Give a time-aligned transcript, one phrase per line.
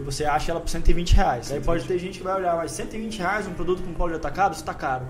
[0.00, 1.52] e você acha ela por 120 reais.
[1.52, 4.54] Aí pode ter gente que vai olhar, mas 120 reais um produto com de atacado,
[4.54, 5.04] isso tá caro.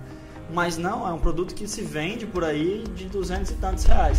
[0.52, 4.18] Mas não, é um produto que se vende por aí de 200 e tantos reais.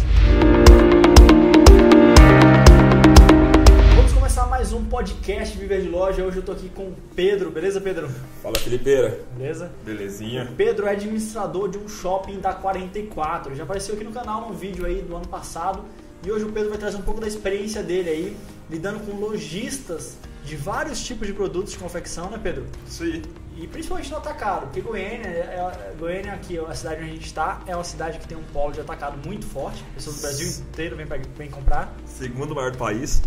[3.95, 6.23] Vamos começar mais um podcast Viver de Loja.
[6.23, 8.09] Hoje eu tô aqui com o Pedro, beleza, Pedro?
[8.41, 9.19] Fala, Felipeira.
[9.35, 9.69] Beleza?
[9.83, 10.45] Belezinha.
[10.45, 13.53] O Pedro é administrador de um shopping da 44.
[13.55, 15.83] Já apareceu aqui no canal num vídeo aí do ano passado.
[16.25, 18.37] E hoje o Pedro vai trazer um pouco da experiência dele aí,
[18.69, 22.65] lidando com lojistas de vários tipos de produtos de confecção, né, Pedro?
[22.99, 23.21] Aí.
[23.57, 27.61] E principalmente no atacado, porque Goiânia, é, Goiânia aqui, a cidade onde a gente está,
[27.67, 29.83] é uma cidade que tem um polo de atacado muito forte.
[29.93, 31.93] Pessoas do Brasil inteiro vêm, pra- vêm comprar.
[32.05, 33.21] Segundo maior do país.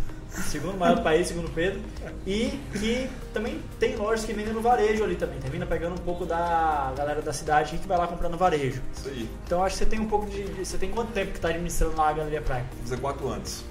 [0.50, 1.80] Segundo maior do país, segundo Pedro.
[2.27, 5.38] E que também tem lojas que vendem no varejo ali também.
[5.38, 8.83] Termina pegando um pouco da galera da cidade que vai lá comprar no varejo.
[8.96, 9.28] Isso aí.
[9.46, 10.42] Então acho que você tem um pouco de.
[10.64, 12.64] Você tem quanto tempo que está administrando lá a Galeria Praia?
[12.72, 13.62] Vou fazer quatro anos.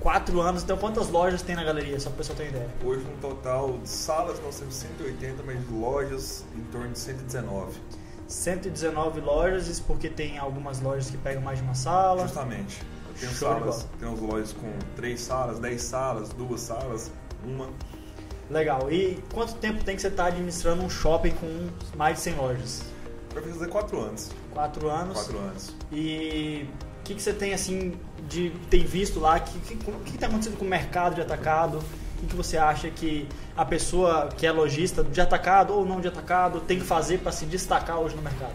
[0.00, 1.98] Quatro anos, então quantas lojas tem na galeria?
[1.98, 2.70] Só para o pessoal ter uma ideia.
[2.84, 7.80] Hoje, no total de salas, nós temos 180, mas lojas em torno de 119.
[8.28, 12.22] 119 lojas, isso porque tem algumas lojas que pegam mais de uma sala.
[12.22, 12.82] Justamente.
[13.18, 13.88] De salas, bola.
[13.98, 17.10] temos lojas com três salas, dez salas, duas salas,
[17.44, 17.68] uma.
[18.48, 18.92] Legal.
[18.92, 22.82] E quanto tempo tem que você estar administrando um shopping com mais de 100 lojas?
[23.34, 24.30] Vai fazer quatro anos.
[24.52, 25.14] Quatro anos.
[25.14, 25.74] Quatro anos.
[25.90, 26.68] E
[27.00, 27.98] o que, que você tem assim
[28.28, 29.36] de tem visto lá?
[29.36, 31.78] O que, que, que está acontecendo com o mercado de atacado?
[31.78, 36.00] O que, que você acha que a pessoa que é lojista de atacado ou não
[36.00, 38.54] de atacado tem que fazer para se destacar hoje no mercado?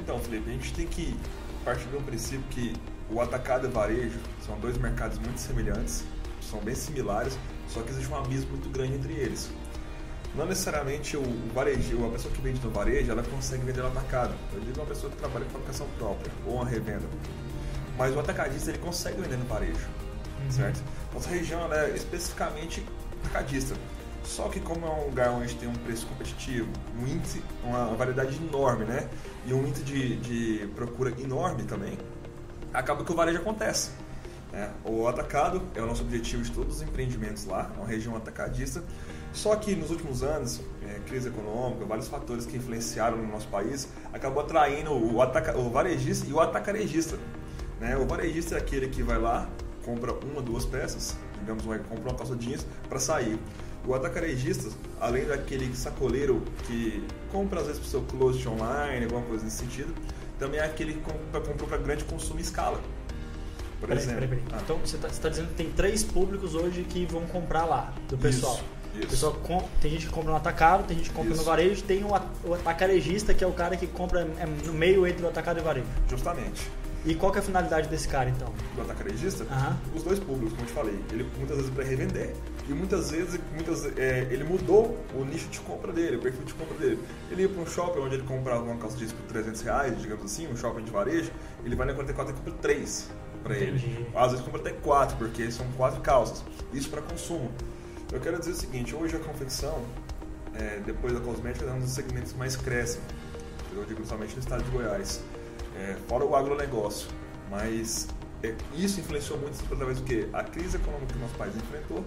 [0.00, 1.16] Então, Felipe, a gente tem que
[1.64, 2.74] partir do princípio que
[3.10, 6.04] o atacado e o varejo são dois mercados muito semelhantes,
[6.40, 9.50] são bem similares, só que existe um abismo muito grande entre eles.
[10.34, 11.22] Não necessariamente o
[11.54, 14.34] varejo, a pessoa que vende no varejo, ela consegue vender no atacado.
[14.54, 17.06] Eu digo uma pessoa que trabalha com fabricação própria ou uma revenda.
[18.02, 19.86] Mas o atacadista ele consegue vender no varejo,
[20.50, 20.82] certo?
[21.14, 22.84] Nossa região é especificamente
[23.20, 23.76] atacadista.
[24.24, 26.68] Só que como é um lugar onde tem um preço competitivo,
[27.00, 29.08] um índice, uma variedade enorme, né?
[29.46, 31.96] E um índice de, de procura enorme também,
[32.74, 33.92] acaba que o varejo acontece.
[34.50, 34.72] né?
[34.84, 38.82] O atacado é o nosso objetivo de todos os empreendimentos lá, é uma região atacadista.
[39.32, 43.88] Só que nos últimos anos, é, crise econômica, vários fatores que influenciaram no nosso país,
[44.12, 47.16] acabou atraindo o, ataca, o varejista e o atacarejista.
[47.82, 47.96] Né?
[47.96, 49.48] O varejista é aquele que vai lá,
[49.84, 53.36] compra uma, duas peças, digamos, vai comprar uma calça jeans para sair.
[53.84, 54.70] O atacarejista,
[55.00, 59.56] além daquele sacoleiro que compra às vezes para o seu closet online, alguma coisa nesse
[59.56, 59.92] sentido,
[60.38, 62.80] também é aquele que compra, comprou para grande consumo em escala.
[63.80, 64.20] Por Peraí, exemplo.
[64.20, 64.44] peraí, peraí.
[64.52, 68.16] Ah, Então você está dizendo que tem três públicos hoje que vão comprar lá, do
[68.16, 68.54] pessoal.
[68.94, 69.08] Isso, isso.
[69.08, 71.44] pessoal tem gente que compra no atacado, tem gente que compra no Isso.
[71.44, 72.14] varejo, tem o
[72.54, 75.64] atacarejista, que é o cara que compra é no meio entre o atacado e o
[75.64, 75.86] varejo.
[76.08, 76.70] Justamente.
[77.04, 78.52] E qual que é a finalidade desse cara, então?
[78.76, 79.76] Do atacarejista, Aham.
[79.94, 80.98] os dois públicos, como eu te falei.
[81.10, 82.34] Ele muitas vezes para revender
[82.68, 86.54] e muitas vezes muitas, é, ele mudou o nicho de compra dele, o perfil de
[86.54, 87.00] compra dele.
[87.30, 90.24] Ele ia para um shopping onde ele comprava uma calça jeans por 300 reais, digamos
[90.24, 91.32] assim, um shopping de varejo,
[91.64, 93.10] ele vai na 44 e compra 3
[93.42, 94.06] para ele.
[94.14, 96.44] Às vezes compra até 4, porque são quatro calças.
[96.72, 97.50] Isso para consumo.
[98.12, 99.82] Eu quero dizer o seguinte, hoje a confecção,
[100.54, 103.00] é, depois da cosmética, é um dos segmentos mais crescem.
[103.74, 105.20] Eu digo somente no estado de Goiás.
[105.76, 107.08] É, fora o agronegócio.
[107.50, 108.08] Mas
[108.42, 110.28] é, isso influenciou muito através do quê?
[110.32, 112.04] A crise econômica que o nosso país enfrentou.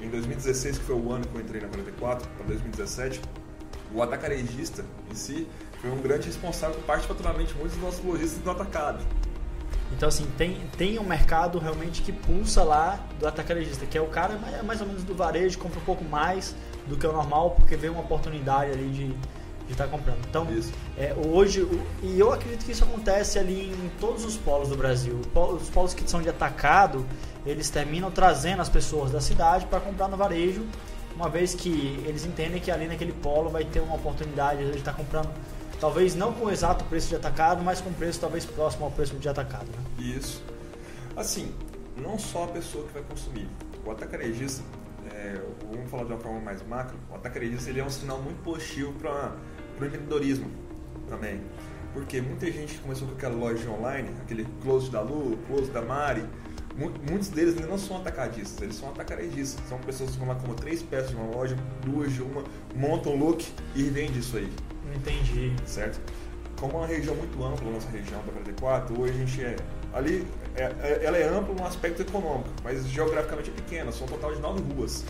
[0.00, 3.20] Em 2016, que foi o ano que eu entrei na 44, para 2017,
[3.94, 5.48] o atacarejista em si
[5.80, 9.02] foi um grande responsável por particularmente muitos dos nossos lojistas do atacado.
[9.92, 14.08] Então, assim, tem, tem um mercado realmente que pulsa lá do atacarejista, que é o
[14.08, 16.54] cara mais, mais ou menos do varejo, compra um pouco mais
[16.86, 19.16] do que o normal, porque vê uma oportunidade ali de
[19.66, 20.18] de estar comprando.
[20.28, 20.46] Então,
[20.96, 21.66] é, hoje,
[22.02, 25.20] e eu acredito que isso acontece ali em todos os polos do Brasil.
[25.34, 27.06] Os polos que são de atacado,
[27.44, 30.64] eles terminam trazendo as pessoas da cidade para comprar no varejo,
[31.16, 34.92] uma vez que eles entendem que ali naquele polo vai ter uma oportunidade de estar
[34.92, 35.30] comprando,
[35.80, 39.16] talvez não com o exato preço de atacado, mas com preço talvez próximo ao preço
[39.16, 39.66] de atacado.
[39.66, 40.04] Né?
[40.16, 40.42] Isso.
[41.16, 41.52] Assim,
[41.96, 43.48] não só a pessoa que vai consumir.
[43.84, 44.62] O atacarejista,
[45.10, 45.40] é,
[45.72, 48.92] vamos falar de uma forma mais macro, o atacarejista ele é um sinal muito positivo
[48.94, 49.32] para
[49.84, 50.50] o empreendedorismo
[51.08, 51.40] também.
[51.92, 55.80] Porque muita gente que começou com aquela loja online, aquele close da Lu, close da
[55.80, 56.24] Mari,
[56.76, 59.66] mu- muitos deles ainda não são atacadistas, eles são atacarejistas.
[59.68, 62.44] São pessoas que vão lá com três peças de uma loja, duas de uma,
[62.74, 64.52] montam um look e vendem isso aí
[64.94, 65.54] Entendi.
[65.64, 66.00] certo?
[66.60, 69.56] Como é uma região muito ampla, a nossa região da 44, hoje a gente é.
[69.92, 74.10] Ali, é, é- ela é ampla no aspecto econômico, mas geograficamente é pequena, são um
[74.10, 75.04] total de nove ruas.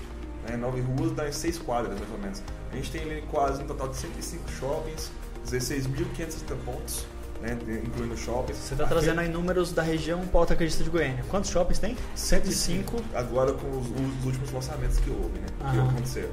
[0.48, 0.56] Né?
[0.56, 2.42] Nove ruas dá em seis quadras, mais ou menos.
[2.72, 5.10] A gente tem ali quase um total de 105 shoppings,
[5.46, 7.06] 16.500 pontos,
[7.40, 8.58] né, incluindo shoppings.
[8.58, 11.24] Você está trazendo aí números da região Pauta Acredita de Goiânia.
[11.28, 11.96] Quantos shoppings tem?
[12.14, 12.96] 105.
[13.14, 15.46] Agora com os, os últimos lançamentos que houve, né?
[15.72, 16.30] Que aconteceram.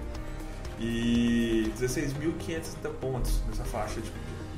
[0.80, 4.12] E 16.560 pontos nessa faixa de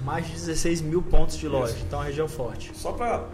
[0.03, 1.83] mais de 16 mil pontos de loja, Isso.
[1.85, 2.71] então é uma região forte.
[2.75, 3.27] Só para.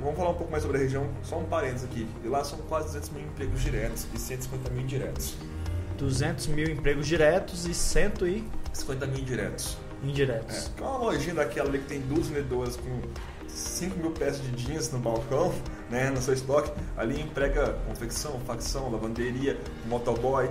[0.00, 2.06] Vamos falar um pouco mais sobre a região, só um parênteses aqui.
[2.22, 5.36] E lá são quase 200 mil empregos diretos e 150 mil indiretos.
[6.04, 9.78] 200 mil empregos diretos e 150 mil indiretos.
[10.02, 10.70] Indiretos.
[10.76, 13.00] É, é uma lojinha daquela ali que tem duas vendedoras com
[13.48, 15.54] 5 mil peças de jeans no balcão,
[15.88, 16.70] né, no seu estoque.
[16.96, 20.50] Ali emprega confecção, facção, lavanderia, motoboy.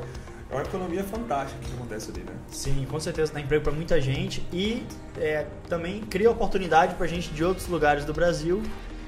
[0.50, 2.34] É uma economia fantástica que acontece ali, né?
[2.52, 4.86] Sim, com certeza dá emprego para muita gente e
[5.18, 8.62] é, também cria oportunidade para gente de outros lugares do Brasil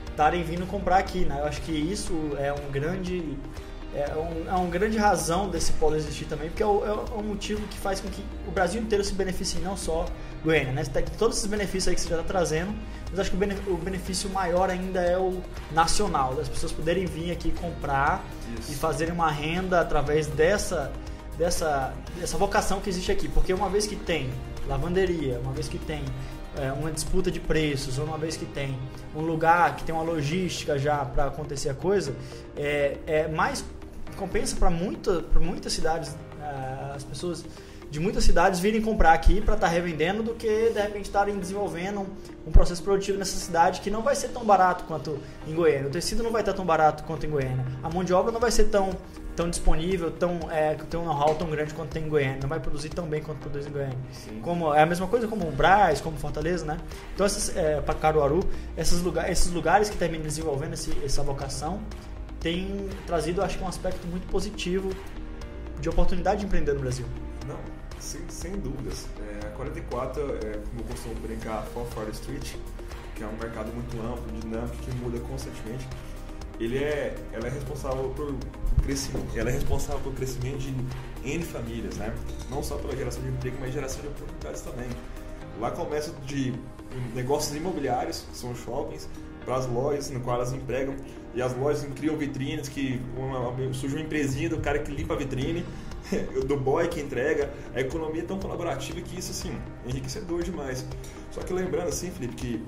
[0.09, 1.39] estarem vindo comprar aqui, né?
[1.41, 3.37] Eu acho que isso é um grande
[3.95, 7.23] é, um, é uma grande razão desse polo existir também, porque é o, é o
[7.23, 10.05] motivo que faz com que o Brasil inteiro se beneficie, não só
[10.43, 10.83] Goiânia, né?
[10.83, 12.75] Tem todos esses benefícios aí que você já está trazendo,
[13.09, 13.37] mas acho que
[13.69, 18.23] o benefício maior ainda é o nacional, das pessoas poderem vir aqui comprar
[18.59, 18.73] Isso.
[18.73, 20.91] e fazerem uma renda através dessa
[21.37, 23.27] dessa, dessa vocação que existe aqui.
[23.27, 24.29] Porque uma vez que tem
[24.67, 26.03] lavanderia, uma vez que tem
[26.57, 28.77] é, uma disputa de preços, uma vez que tem
[29.15, 32.15] um lugar que tem uma logística já para acontecer a coisa,
[32.55, 33.63] é, é mais
[34.15, 37.45] compensa para muita, muitas cidades, é, as pessoas
[37.89, 41.37] de muitas cidades virem comprar aqui para estar tá revendendo do que de repente estarem
[41.37, 42.07] desenvolvendo um,
[42.47, 45.87] um, processo produtivo nessa cidade que não vai ser tão barato quanto em Goiânia.
[45.87, 47.65] O tecido não vai estar tão barato quanto em Goiânia.
[47.83, 48.89] A mão de obra não vai ser tão
[49.35, 52.59] tão disponível, tão é, tem um know-how tão grande quanto tem em Goiânia, não vai
[52.59, 53.97] produzir tão bem quanto produz em Goiânia.
[54.11, 54.39] Sim.
[54.41, 56.77] Como é a mesma coisa como o Braz, como Fortaleza, né?
[57.13, 58.39] Então essas é, para Caruaru,
[58.77, 61.81] esses lugares, esses lugares que terminam desenvolvendo esse, essa vocação
[62.45, 64.91] têm trazido, acho que um aspecto muito positivo
[65.81, 67.07] de oportunidade de empreender no Brasil.
[67.47, 67.57] Não,
[67.99, 69.07] sem, sem dúvidas.
[69.41, 72.53] É, a 44, é, como eu costumo brincar, Ford Street,
[73.15, 75.87] que é um mercado muito amplo, dinâmico, que muda constantemente
[76.59, 78.33] ele é, ela é responsável por
[78.83, 80.73] crescimento, ela é responsável pelo crescimento de
[81.27, 82.13] N famílias, né?
[82.49, 84.87] Não só pela geração de emprego, mas geração de oportunidades também.
[85.59, 86.53] Lá começa de
[87.13, 89.09] negócios imobiliários, que são shoppings,
[89.45, 90.95] para as lojas no qual elas empregam
[91.33, 95.17] e as lojas criam vitrines que uma, surge uma empresinha do cara que limpa a
[95.17, 95.63] vitrine
[96.47, 99.55] do boy que entrega a economia é tão colaborativa que isso assim
[99.85, 100.85] é enriquecedor demais
[101.31, 102.63] só que lembrando assim Felipe que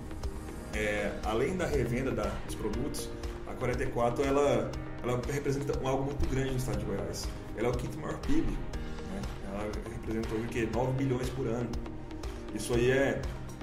[0.74, 3.09] é, além da revenda da, dos produtos
[3.57, 4.71] 44 ela,
[5.03, 7.27] ela representa algo muito grande no estado de Goiás.
[7.56, 8.47] Ela é o quinto maior PIB.
[8.51, 9.21] Né?
[9.51, 10.68] Ela representou o quê?
[10.71, 11.69] 9 bilhões por ano.
[12.53, 13.21] Isso aí é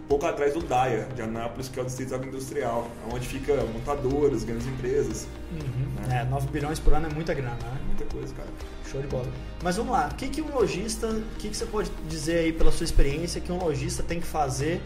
[0.09, 4.67] pouco atrás do DAIA, de Anápolis, que é o Distrito Agroindustrial, onde fica montadoras, grandes
[4.67, 5.27] empresas.
[5.53, 6.07] Uhum.
[6.07, 6.21] Né?
[6.21, 7.81] É, 9 bilhões por ano é muita grana, né?
[7.87, 8.49] Muita coisa, cara.
[8.91, 9.27] Show de bola.
[9.63, 12.53] Mas vamos lá, o que, que um lojista, o que, que você pode dizer aí
[12.53, 14.81] pela sua experiência que um lojista tem que fazer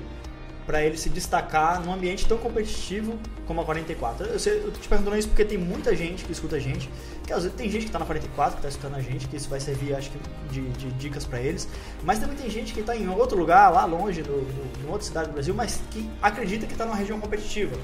[0.69, 4.27] para ele se destacar num ambiente tão competitivo como a 44.
[4.27, 6.91] Eu, sei, eu tô te perguntando isso porque tem muita gente que escuta a gente,
[7.29, 9.37] que às vezes tem gente que está na 44, que está escutando a gente, que
[9.37, 10.19] isso vai servir, acho que,
[10.51, 11.69] de, de dicas para eles,
[12.03, 15.07] mas também tem gente que está em outro lugar, lá longe, no, no, em outra
[15.07, 17.77] cidade do Brasil, mas que acredita que está numa região competitiva,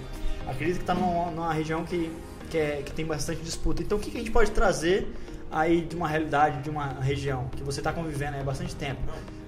[0.48, 2.10] acredita que está numa, numa, região que,
[2.48, 3.82] que, é, que tem bastante disputa.
[3.82, 5.14] Então, o que, que a gente pode trazer
[5.50, 9.02] aí de uma realidade, de uma região que você está convivendo há bastante tempo?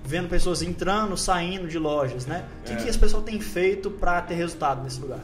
[0.04, 2.46] vendo pessoas entrando, saindo de lojas, né?
[2.60, 2.76] O que, é.
[2.76, 5.19] que as pessoas têm feito para ter resultado nesse lugar?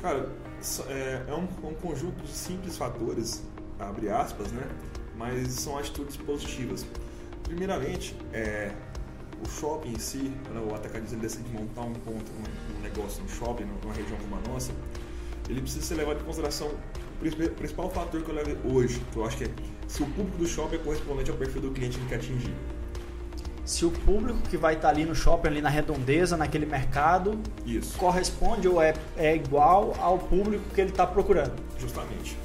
[0.00, 0.30] Cara,
[0.88, 3.42] é, é um, um, conjunto de simples fatores,
[3.78, 4.62] abre aspas, né?
[5.16, 6.84] Mas são atitudes positivas.
[7.44, 8.72] Primeiramente, é,
[9.44, 13.28] o shopping em si, né, o atacadista decide montar um ponto, um, um negócio no
[13.28, 14.72] shopping, numa região como a nossa,
[15.48, 16.70] ele precisa ser levado em consideração
[17.20, 19.48] o principal fator que eu levo hoje, que eu acho que é
[19.86, 22.54] se o público do shopping é correspondente ao perfil do cliente que ele quer atingir
[23.64, 27.96] se o público que vai estar ali no shopping, ali na redondeza, naquele mercado, Isso.
[27.96, 31.54] corresponde ou é, é igual ao público que ele está procurando.
[31.78, 32.36] Justamente.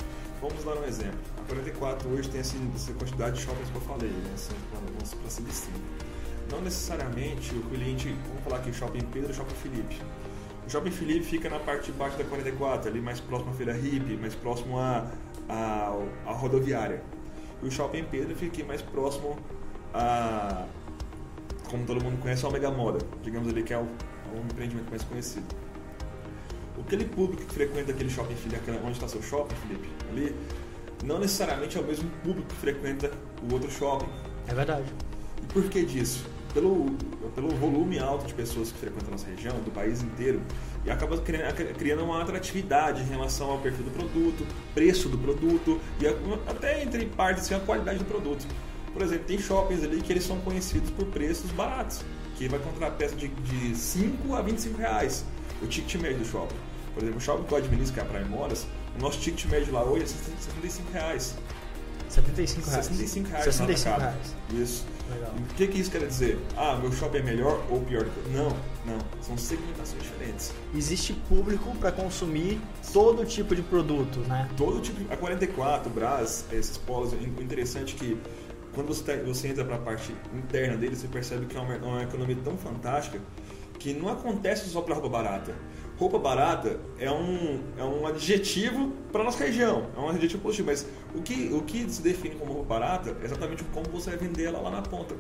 [0.42, 1.20] Vamos dar um exemplo.
[1.38, 2.56] A 44 hoje tem essa
[2.94, 4.32] quantidade de shoppings que eu falei, né?
[4.34, 4.56] Assim,
[5.22, 5.80] para ser distinto.
[6.52, 10.02] Não necessariamente o cliente, vamos falar aqui, Shopping Pedro e Shopping Felipe.
[10.66, 13.78] O Shopping Felipe fica na parte de baixo da 44, ali mais próximo à Feira
[13.78, 15.12] Hip, mais próximo à,
[15.48, 15.94] à,
[16.26, 17.04] à rodoviária.
[17.62, 19.38] E o Shopping Pedro fica mais próximo
[19.94, 20.66] a
[21.70, 24.44] como todo mundo conhece, é o Mega Moda, digamos ali que é o, é o
[24.44, 25.46] empreendimento mais conhecido.
[26.80, 30.36] Aquele público que frequenta aquele shopping Felipe, onde está seu shopping, Felipe, ali,
[31.04, 33.12] não necessariamente é o mesmo público que frequenta
[33.48, 34.10] o outro shopping.
[34.48, 34.92] É verdade.
[35.42, 36.26] E por que disso?
[36.54, 36.88] Pelo,
[37.36, 40.42] pelo volume alto de pessoas que frequentam a nossa região, do país inteiro,
[40.84, 46.08] e acaba criando uma atratividade em relação ao perfil do produto, preço do produto e
[46.50, 48.48] até entre partes assim, a qualidade do produto.
[48.92, 52.04] Por exemplo, tem shoppings ali que eles são conhecidos por preços baratos,
[52.36, 55.26] que vai encontrar peça de, de 5 a 25 reais.
[55.62, 56.69] o ticket médio do shopping.
[56.94, 58.66] Por exemplo, o shopping que eu administro, que é a Prime Moras,
[58.98, 61.36] o nosso ticket médio lá hoje é 75 reais.
[62.10, 62.86] 75 reais.
[62.86, 63.44] 65 reais.
[63.46, 64.36] 65 no reais.
[64.54, 64.86] Isso.
[65.12, 65.32] Legal.
[65.38, 66.40] O que, que isso quer dizer?
[66.56, 68.50] Ah, meu shopping é melhor ou pior que Não,
[68.86, 69.00] não.
[69.22, 70.54] São segmentações diferentes.
[70.76, 72.60] Existe público para consumir
[72.94, 74.48] todo tipo de produto, né?
[74.56, 75.12] Todo tipo.
[75.12, 77.14] A 44, Brás, esses polos.
[77.14, 78.22] O interessante é que
[78.74, 81.76] quando você, tá- você entra para a parte interna dele, você percebe que é uma,
[81.78, 83.20] uma economia tão fantástica
[83.80, 85.56] que não acontece só para roupa barata.
[86.00, 90.88] Roupa barata é um, é um adjetivo para nossa região, é um adjetivo positivo, mas
[91.14, 94.46] o que, o que se define como roupa barata é exatamente como você vai vender
[94.46, 95.14] ela lá na ponta.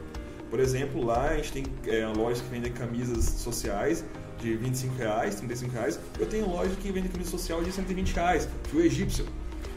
[0.50, 4.06] Por exemplo, lá a gente tem é, lojas que vendem camisas sociais
[4.40, 6.00] de 25 reais, 35 reais.
[6.18, 9.26] Eu tenho loja que vende camisa social de 120 reais, fio egípcio.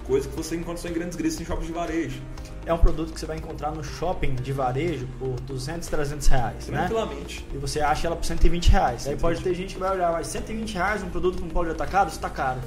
[0.04, 2.22] Coisa que você encontra só em grandes grisas em shoppings de varejo.
[2.64, 6.68] É um produto que você vai encontrar no shopping de varejo por 200, 300 reais,
[6.68, 6.86] né?
[6.86, 7.44] Tranquilamente.
[7.52, 9.06] E você acha ela por 120 reais.
[9.06, 9.20] Aí 120.
[9.20, 12.10] pode ter gente que vai olhar, mas 120 reais um produto um polo de atacado,
[12.10, 12.60] isso tá caro.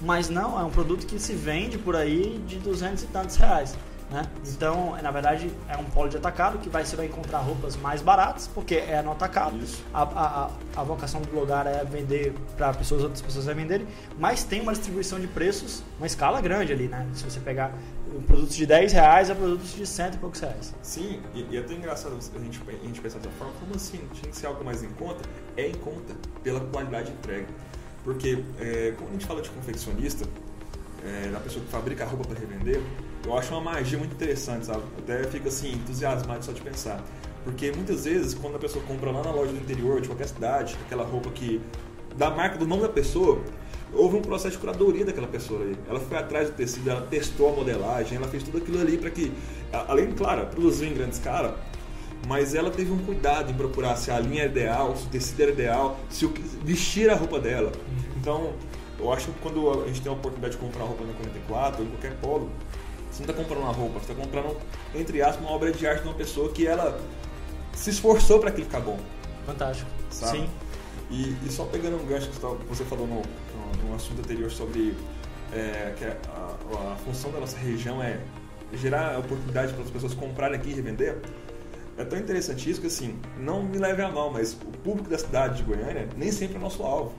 [0.00, 3.76] Mas não, é um produto que se vende por aí de 200 e tantos reais.
[4.10, 4.22] Né?
[4.46, 8.00] Então, na verdade, é um polo de atacado que vai, você vai encontrar roupas mais
[8.00, 9.58] baratas, porque é no atacado.
[9.92, 13.86] A, a, a, vocação do lugar é vender para pessoas, outras pessoas vai venderem,
[14.18, 17.06] mas tem uma distribuição de preços, uma escala grande ali, né?
[17.12, 17.74] Se você pegar
[18.26, 20.74] produtos de 10 reais a produtos de cento e poucos reais.
[20.80, 24.00] Sim, e, e é até engraçado a gente, a gente pensar dessa forma, como assim?
[24.14, 25.22] Tinha que ser algo mais em conta?
[25.54, 27.46] É em conta, pela qualidade de entrega.
[28.04, 30.26] Porque, é, quando a gente fala de confeccionista,
[31.04, 32.80] é, da pessoa que fabrica a roupa para revender,
[33.24, 34.82] eu acho uma magia muito interessante, sabe?
[34.98, 37.02] Até fico assim, entusiasmado só de pensar.
[37.44, 40.76] Porque muitas vezes, quando a pessoa compra lá na loja do interior de qualquer cidade,
[40.86, 41.60] aquela roupa que.
[42.16, 43.40] da marca do nome da pessoa,
[43.92, 45.76] houve um processo de curadoria daquela pessoa ali.
[45.88, 49.10] Ela foi atrás do tecido, ela testou a modelagem, ela fez tudo aquilo ali para
[49.10, 49.32] que,
[49.72, 51.58] além, claro, produziu em grande escala,
[52.26, 55.42] mas ela teve um cuidado em procurar se a linha é ideal, se o tecido
[55.42, 56.34] era ideal, se o,
[56.64, 57.72] vestir a roupa dela.
[58.20, 58.52] Então,
[58.98, 61.86] eu acho que quando a gente tem a oportunidade de comprar roupa na 44 ou
[61.86, 62.50] em qualquer polo,
[63.18, 64.56] você não está comprando uma roupa, você está comprando,
[64.94, 67.00] entre aspas, uma obra de arte de uma pessoa que ela
[67.72, 68.98] se esforçou para aquilo ficar bom.
[69.44, 69.90] Fantástico.
[70.10, 70.38] Sabe?
[70.38, 70.48] Sim.
[71.10, 74.94] E, e só pegando um gancho que você falou no, no, no assunto anterior sobre
[75.52, 78.20] é, que a, a função da nossa região é
[78.74, 81.18] gerar oportunidade para as pessoas comprarem aqui e revender,
[81.96, 85.18] é tão interessante isso que assim, não me leve a mal, mas o público da
[85.18, 87.14] cidade de Goiânia nem sempre é nosso alvo.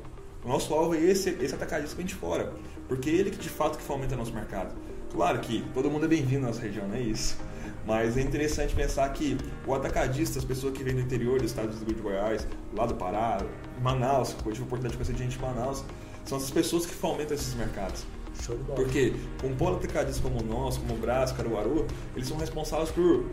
[0.46, 2.54] O nosso alvo é esse, esse atacadista que vem de fora,
[2.88, 4.74] porque é ele que de fato que fomenta nosso mercado.
[5.12, 7.38] Claro que todo mundo é bem-vindo na nossa região, não é isso.
[7.86, 11.74] Mas é interessante pensar que o atacadista, as pessoas que vêm do interior do estado
[11.74, 13.40] de Goiás, lá do Pará,
[13.82, 15.84] Manaus, que eu tive a oportunidade de conhecer gente de Manaus,
[16.26, 18.06] são essas pessoas que fomentam esses mercados.
[18.44, 18.76] Show de bola.
[18.76, 19.14] Porque
[19.44, 23.26] um polo atacadista como o nosso, como o Brás, Caruaru, eles são responsáveis por,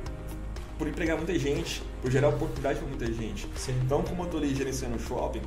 [0.79, 3.47] por empregar muita gente, por gerar oportunidade para muita gente.
[3.57, 3.79] Sim.
[3.85, 5.43] Então, como eu estou ali gerenciando o shopping,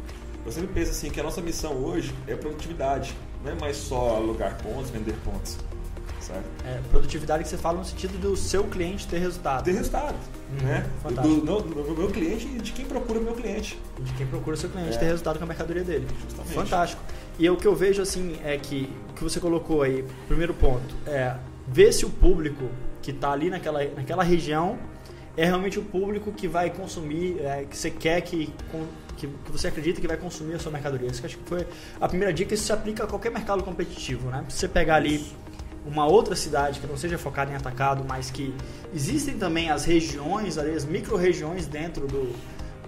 [0.46, 4.18] eu sempre penso assim que a nossa missão hoje é produtividade, não é mais só
[4.18, 5.58] alugar pontos, vender pontos,
[6.30, 6.46] certo?
[6.66, 9.64] É, produtividade que você fala no sentido do seu cliente ter resultado.
[9.64, 10.16] Ter resultado,
[10.52, 10.90] Uhum, né?
[11.04, 11.46] fantástico.
[11.46, 13.78] Do, do- do meu cliente e de quem procura o meu cliente.
[14.00, 15.00] de quem procura seu cliente É.
[15.00, 16.08] ter resultado com a mercadoria dele.
[16.24, 16.54] Justamente.
[16.54, 17.02] Fantástico.
[17.38, 20.94] E o que eu vejo assim é que o que você colocou aí, primeiro ponto,
[21.08, 21.36] é
[21.68, 22.70] ver se o público
[23.02, 24.78] que está ali naquela, naquela região
[25.38, 28.54] é realmente o público que vai consumir, é, que você quer que,
[29.18, 31.08] que, que você acredita que vai consumir a sua mercadoria.
[31.10, 31.66] Isso que acho que foi
[32.02, 34.44] a primeira dica, isso se aplica a qualquer mercado competitivo, né?
[34.50, 35.26] Se você pegar ali
[35.90, 38.54] uma outra cidade que não seja focada em atacado, mas que
[38.94, 42.34] existem também as regiões, ali, as micro-regiões dentro do,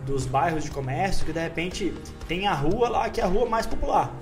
[0.05, 1.93] dos bairros de comércio, que de repente
[2.27, 4.13] tem a rua lá que é a rua mais popular.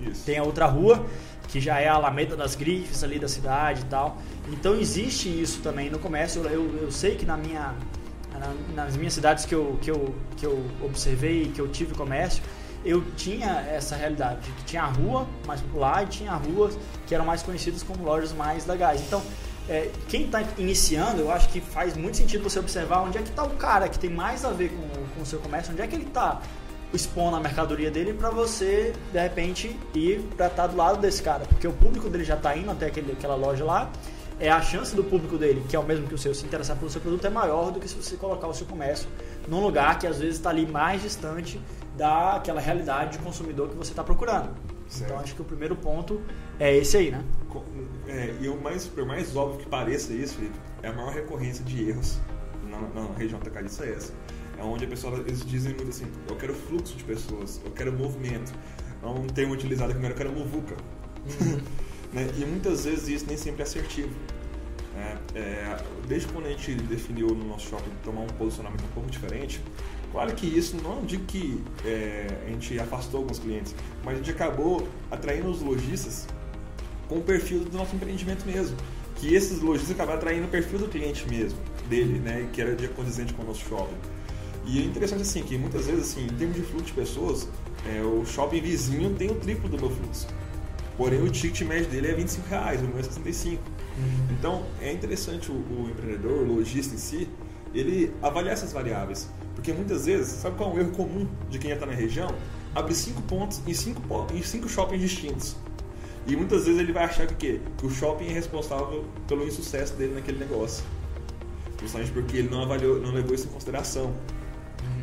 [0.00, 0.24] Isso.
[0.24, 1.04] Tem a outra rua
[1.48, 4.18] que já é a Alameda das Grifes ali da cidade e tal.
[4.50, 6.42] Então existe isso também no comércio.
[6.42, 7.74] Eu, eu, eu sei que na minha,
[8.32, 12.42] na- nas minhas cidades que eu, que, eu, que eu observei, que eu tive comércio,
[12.84, 17.14] eu tinha essa realidade, de que tinha a rua mais popular e tinha ruas que
[17.14, 19.00] eram mais conhecidas como lojas mais legais.
[19.00, 19.22] Então,
[19.68, 23.30] é, quem está iniciando, eu acho que faz muito sentido você observar onde é que
[23.30, 25.86] está o cara que tem mais a ver com, com o seu comércio, onde é
[25.86, 26.42] que ele está
[26.92, 31.44] expondo a mercadoria dele para você, de repente, ir para estar do lado desse cara,
[31.46, 33.90] porque o público dele já está indo até aquele, aquela loja lá,
[34.38, 36.76] é a chance do público dele, que é o mesmo que o seu, se interessar
[36.76, 39.08] pelo seu produto é maior do que se você colocar o seu comércio
[39.48, 41.60] num lugar que às vezes está ali mais distante
[41.96, 44.50] daquela realidade de consumidor que você está procurando.
[44.88, 45.10] Certo.
[45.10, 46.20] Então acho que o primeiro ponto
[46.58, 47.24] é esse aí, né?
[48.06, 51.64] É, e o mais, por mais óbvio que pareça isso, Felipe, é a maior recorrência
[51.64, 52.18] de erros
[52.68, 54.12] na, na região atacadista é essa.
[54.58, 57.92] É onde a pessoa, eles dizem muito assim, eu quero fluxo de pessoas, eu quero
[57.92, 58.52] movimento.
[59.02, 60.76] É um termo utilizado aqui, eu quero muvuca.
[62.12, 62.28] né?
[62.36, 64.14] E muitas vezes isso nem sempre é assertivo.
[64.96, 69.10] É, é, desde quando a gente definiu no nosso shopping tomar um posicionamento um pouco
[69.10, 69.60] diferente,
[70.14, 74.30] claro que isso não digo que é, a gente afastou alguns clientes, mas a gente
[74.30, 76.28] acabou atraindo os lojistas
[77.08, 78.76] com o perfil do nosso empreendimento mesmo.
[79.16, 82.48] Que esses lojistas acabaram atraindo o perfil do cliente mesmo, dele, né?
[82.52, 83.96] Que era de condizente com o nosso shopping.
[84.64, 87.48] E é interessante assim, que muitas vezes, assim, em termos de fluxo de pessoas,
[87.84, 90.28] é, o shopping vizinho tem o triplo do meu fluxo.
[90.96, 93.60] Porém, o ticket médio dele é 25 reais, o meu é 65.
[93.60, 94.04] Uhum.
[94.30, 97.28] Então, é interessante o, o, empreendedor, o lojista em si,
[97.74, 99.28] ele avaliar essas variáveis.
[99.54, 102.28] Porque muitas vezes, sabe qual é um erro comum de quem está na região?
[102.74, 105.56] Abre cinco pontos em cinco, em cinco shoppings distintos.
[106.26, 110.14] E muitas vezes ele vai achar que, que o shopping é responsável pelo insucesso dele
[110.14, 110.84] naquele negócio.
[111.80, 114.12] Justamente porque ele não avaliou, não levou isso em consideração.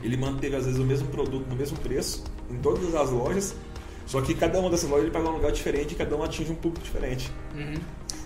[0.03, 3.55] Ele manteve às vezes o mesmo produto no mesmo preço em todas as lojas,
[4.05, 6.51] só que cada uma dessas lojas ele paga um lugar diferente e cada um atinge
[6.51, 7.31] um público diferente.
[7.55, 7.75] Uhum.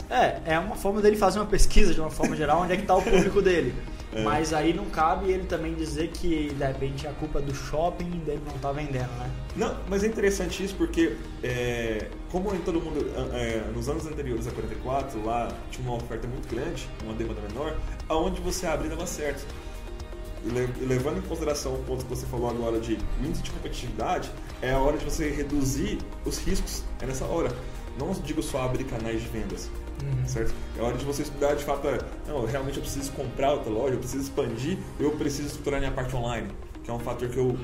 [0.09, 2.83] É, é uma forma dele fazer uma pesquisa de uma forma geral onde é que
[2.83, 3.73] está o público dele.
[4.15, 4.23] É.
[4.23, 8.09] Mas aí não cabe ele também dizer que de repente a culpa é do shopping
[8.19, 9.29] dele não tá vendendo, né?
[9.57, 14.47] Não, mas é interessante isso porque é, como em todo mundo é, nos anos anteriores
[14.47, 17.75] a 44 lá tinha uma oferta muito grande, uma demanda menor,
[18.07, 19.45] aonde você abrir dava certo.
[20.45, 24.31] E levando em consideração o ponto que você falou agora de índice de competitividade,
[24.61, 26.83] é a hora de você reduzir os riscos.
[27.01, 27.51] É nessa hora.
[27.99, 29.69] Não digo só abrir canais de vendas,
[30.03, 30.27] Uhum.
[30.27, 30.53] Certo?
[30.77, 31.97] É hora de você estudar de fato, é,
[32.27, 36.15] não, realmente eu preciso comprar outra loja, eu preciso expandir, eu preciso estruturar minha parte
[36.15, 36.49] online,
[36.83, 37.57] que é um fator que eu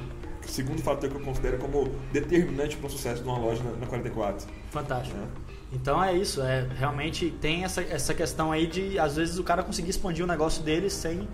[0.44, 3.72] o segundo fator que eu considero como determinante para o sucesso de uma loja na,
[3.72, 4.48] na 44.
[4.72, 5.18] Fantástico.
[5.18, 5.52] É.
[5.72, 9.64] Então é isso, é realmente tem essa, essa questão aí de às vezes o cara
[9.64, 11.28] conseguir expandir o negócio dele sem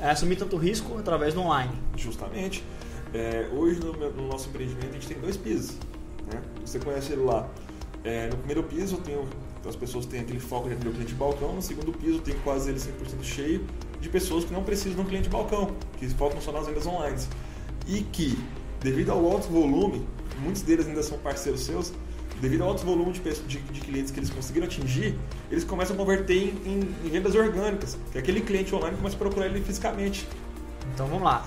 [0.00, 1.72] é, assumir tanto risco através do online.
[1.96, 2.62] Justamente.
[3.12, 5.76] É, hoje no, no, nosso empreendimento a gente tem dois pisos.
[6.32, 6.40] Né?
[6.64, 7.48] Você conhece ele lá.
[8.04, 9.00] É, no primeiro piso
[9.66, 12.70] as pessoas têm aquele foco de atender o cliente balcão, no segundo piso tem quase
[12.70, 13.64] ele 100% cheio
[14.00, 17.16] de pessoas que não precisam de um cliente balcão, que focam só nas vendas online.
[17.86, 18.36] E que,
[18.80, 20.04] devido ao alto volume,
[20.42, 21.92] muitos deles ainda são parceiros seus,
[22.40, 25.16] devido ao alto volume de, de, de, clientes que eles conseguiram atingir,
[25.48, 29.18] eles começam a converter em, em, em, vendas orgânicas, que aquele cliente online começa a
[29.18, 30.26] procurar ele fisicamente.
[30.94, 31.46] Então vamos lá.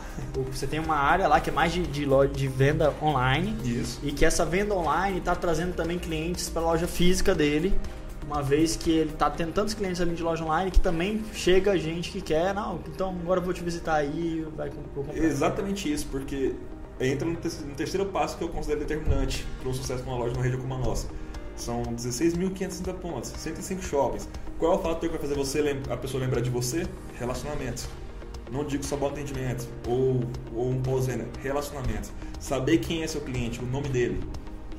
[0.52, 3.56] Você tem uma área lá que é mais de, de, loja, de venda online.
[3.64, 4.00] Isso.
[4.04, 7.78] E que essa venda online está trazendo também clientes para a loja física dele
[8.26, 11.78] uma vez que ele está tendo tantos clientes ali de loja online que também chega
[11.78, 15.16] gente que quer, não, então agora eu vou te visitar aí, vai comprar.
[15.16, 16.56] Exatamente isso, porque
[17.00, 20.44] entra no terceiro passo que eu considero determinante para o sucesso de uma loja numa
[20.44, 21.08] região como a nossa.
[21.56, 24.28] São 16.560 pontos, 105 shoppings.
[24.58, 26.86] Qual é o fator que vai fazer você a pessoa lembrar de você?
[27.18, 27.88] Relacionamento.
[28.52, 30.22] Não digo só bom atendimento ou,
[30.54, 32.12] ou um pós-venda, relacionamento.
[32.40, 34.22] Saber quem é seu cliente, o nome dele,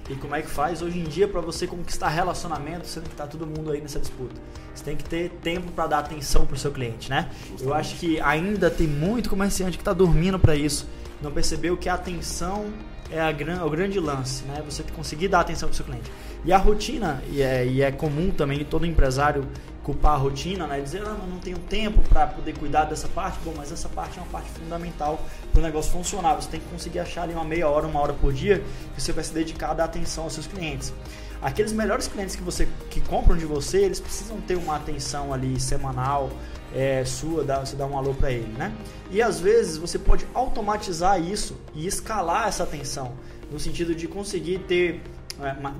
[0.09, 3.27] e como é que faz hoje em dia para você conquistar relacionamento, sendo que está
[3.27, 4.41] todo mundo aí nessa disputa.
[4.75, 7.29] Você tem que ter tempo para dar atenção para o seu cliente, né?
[7.33, 7.65] Justamente.
[7.65, 10.87] Eu acho que ainda tem muito comerciante que está dormindo para isso,
[11.21, 12.67] não percebeu que a atenção
[13.11, 14.63] é, a gran, é o grande lance, né?
[14.65, 16.11] Você conseguir dar atenção para o seu cliente.
[16.45, 19.47] E a rotina, e é, e é comum também todo empresário
[19.87, 20.81] culpar a rotina, né?
[20.81, 23.39] Dizer, ah, não tenho tempo para poder cuidar dessa parte.
[23.45, 26.35] Bom, mas essa parte é uma parte fundamental para o negócio funcionar.
[26.35, 28.65] Você tem que conseguir achar ali uma meia hora, uma hora por dia
[28.97, 30.93] que você vai se dedicar a dar atenção aos seus clientes.
[31.41, 35.61] Aqueles melhores clientes que você que compram de você, eles precisam ter uma atenção ali
[35.61, 36.31] semanal
[36.75, 38.75] é, sua, dá, você dá um alô para ele, né?
[39.09, 43.15] E às vezes você pode automatizar isso e escalar essa atenção
[43.53, 45.01] no sentido de conseguir ter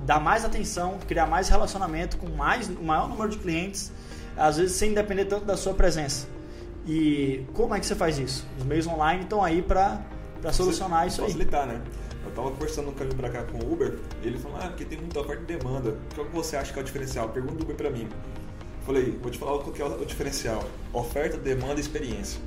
[0.05, 3.91] dar mais atenção, criar mais relacionamento com mais, o maior número de clientes,
[4.35, 6.27] às vezes sem depender tanto da sua presença.
[6.85, 8.47] E como é que você faz isso?
[8.57, 10.01] Os meios online estão aí para
[10.53, 11.75] solucionar você isso facilitar, aí.
[11.75, 11.81] né?
[12.23, 14.85] Eu estava conversando no caminho para cá com o Uber, e ele falou, ah, porque
[14.85, 15.97] tem muita oferta e demanda.
[16.17, 17.29] O que você acha que é o diferencial?
[17.29, 18.07] Pergunta o Uber para mim.
[18.85, 20.63] Falei, vou te falar o que é o diferencial.
[20.93, 22.39] Oferta, demanda e experiência.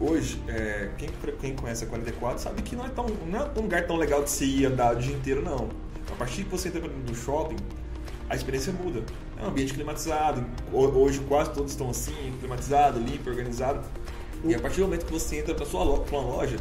[0.00, 1.08] Hoje, é, quem,
[1.40, 4.22] quem conhece a 44 sabe que não é, tão, não é um lugar tão legal
[4.24, 5.68] de se ir andar o dia inteiro, não.
[6.14, 7.56] A partir que você entra no shopping,
[8.30, 9.02] a experiência muda.
[9.36, 10.46] É um ambiente climatizado.
[10.72, 13.80] Hoje quase todos estão assim, climatizado, limpo, organizado.
[14.44, 16.56] E a partir do momento que você entra para sua loja, loja,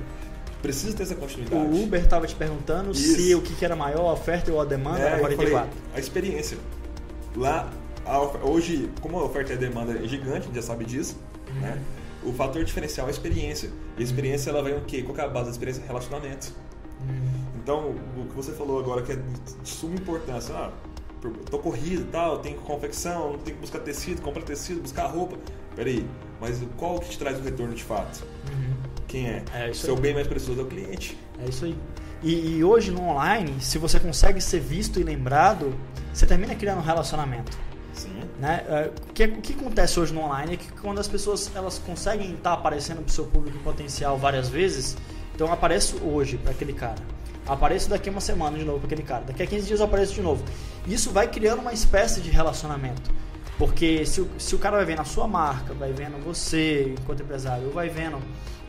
[0.62, 1.64] precisa ter essa continuidade.
[1.64, 3.16] O Uber estava te perguntando Isso.
[3.16, 5.48] se o que era maior, a oferta ou a demanda é, 44.
[5.52, 6.58] Falei, a experiência.
[7.36, 7.70] Lá,
[8.06, 11.16] a, hoje, como a oferta e a demanda é gigante, a gente já sabe disso,
[11.48, 11.62] uhum.
[11.62, 11.80] né?
[12.24, 13.70] O fator diferencial é a experiência.
[13.98, 15.04] E a experiência ela vai o quê?
[15.04, 15.84] Qual é a base da experiência?
[15.86, 16.54] Relacionamento.
[17.02, 17.43] Uhum.
[17.64, 20.72] Então, o que você falou agora que é de suma importância, ah,
[21.50, 25.38] tô corrido e tal, tenho confecção, tenho que buscar tecido, comprar tecido, buscar roupa.
[25.74, 26.06] Peraí,
[26.42, 28.26] mas qual que te traz o retorno de fato?
[28.52, 28.76] Uhum.
[29.08, 29.44] Quem é?
[29.54, 30.02] é Seu aí.
[30.02, 31.18] bem mais precioso é o cliente.
[31.40, 31.78] É isso aí.
[32.22, 35.74] E, e, hoje no online, se você consegue ser visto e lembrado,
[36.14, 37.58] você termina criando um relacionamento.
[37.94, 38.22] Sim.
[38.40, 38.66] Né?
[38.68, 41.80] É, O, que, o que acontece hoje no online é que quando as pessoas elas
[41.80, 44.98] conseguem estar aparecendo para o seu público potencial várias vezes,
[45.36, 47.02] então eu apareço hoje para aquele cara,
[47.48, 50.14] apareço daqui uma semana de novo para aquele cara, daqui a 15 dias eu apareço
[50.14, 50.44] de novo.
[50.88, 53.12] Isso vai criando uma espécie de relacionamento.
[53.58, 57.22] Porque se o, se o cara vai vendo a sua marca, vai vendo você enquanto
[57.22, 58.18] empresário, vai vendo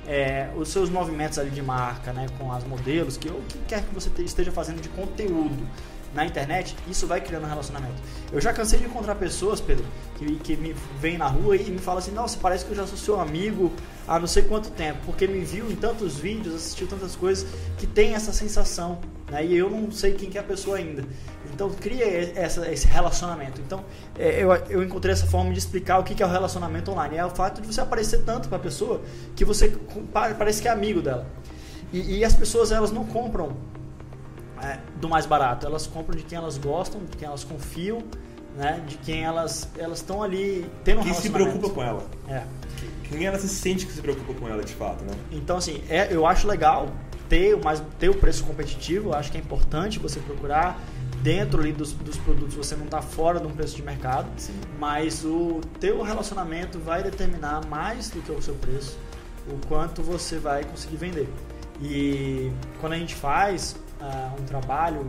[0.06, 3.58] é, os seus movimentos ali de marca, né, com as modelos, que, ou o que
[3.66, 5.66] quer que você te- esteja fazendo de conteúdo
[6.14, 7.94] na internet, isso vai criando um relacionamento.
[8.32, 9.84] Eu já cansei de encontrar pessoas, Pedro,
[10.16, 12.86] que, que me vêm na rua e me falam assim, nossa, parece que eu já
[12.86, 13.72] sou seu amigo
[14.06, 17.46] há não sei quanto tempo, porque me viu em tantos vídeos, assistiu tantas coisas,
[17.78, 18.98] que tem essa sensação,
[19.30, 21.04] né, e eu não sei quem que é a pessoa ainda.
[21.52, 23.60] Então cria essa, esse relacionamento.
[23.60, 23.84] Então
[24.18, 27.16] é, eu, eu encontrei essa forma de explicar o que é o relacionamento online.
[27.16, 29.00] É o fato de você aparecer tanto para a pessoa
[29.36, 29.76] que você
[30.12, 31.26] parece que é amigo dela.
[31.92, 33.56] E, e as pessoas elas não compram
[34.64, 38.02] é, do mais barato, elas compram de quem elas gostam, de quem elas confiam,
[38.56, 38.82] né?
[38.86, 42.02] De quem elas elas estão ali tendo um Quem se preocupa com ela?
[42.28, 42.44] É.
[43.04, 45.12] Quem ela se sente que se preocupa com ela de fato, né?
[45.30, 46.88] Então, assim, é, eu acho legal
[47.28, 50.80] ter, o mais, ter o preço competitivo, eu acho que é importante você procurar
[51.22, 54.54] dentro ali dos, dos produtos, você não está fora de um preço de mercado, Sim.
[54.78, 58.98] mas o teu relacionamento vai determinar mais do que o seu preço,
[59.48, 61.28] o quanto você vai conseguir vender.
[61.82, 65.08] E quando a gente faz ah, um trabalho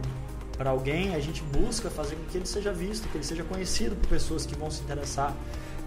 [0.57, 3.95] para alguém, a gente busca fazer com que ele seja visto, que ele seja conhecido
[3.95, 5.33] por pessoas que vão se interessar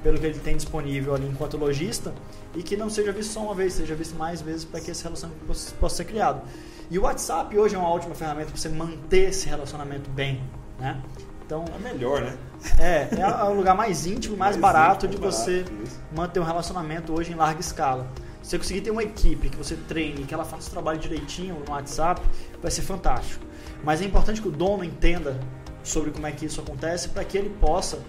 [0.03, 2.15] pelo que ele tem disponível ali enquanto lojista
[2.55, 5.03] e que não seja visto só uma vez, seja visto mais vezes para que esse
[5.03, 5.45] relacionamento
[5.79, 6.43] possa, ser criado.
[6.91, 10.41] E o WhatsApp hoje é uma ótima ferramenta para você manter esse relacionamento bem,
[10.79, 11.01] né?
[11.45, 12.37] Então, É melhor, né?
[12.79, 16.41] é, é o lugar mais íntimo, mais, Mais barato íntimo, de mais você barato, manter
[16.41, 18.07] um relacionamento hoje em larga escala.
[18.49, 21.71] Você conseguir ter uma equipe que você treine, que ela faça o trabalho direitinho no
[21.71, 22.23] WhatsApp,
[22.63, 23.45] vai ser fantástico.
[23.85, 25.39] Mas é importante que o dono entenda
[25.85, 28.03] sobre como é que isso acontece para que ele possa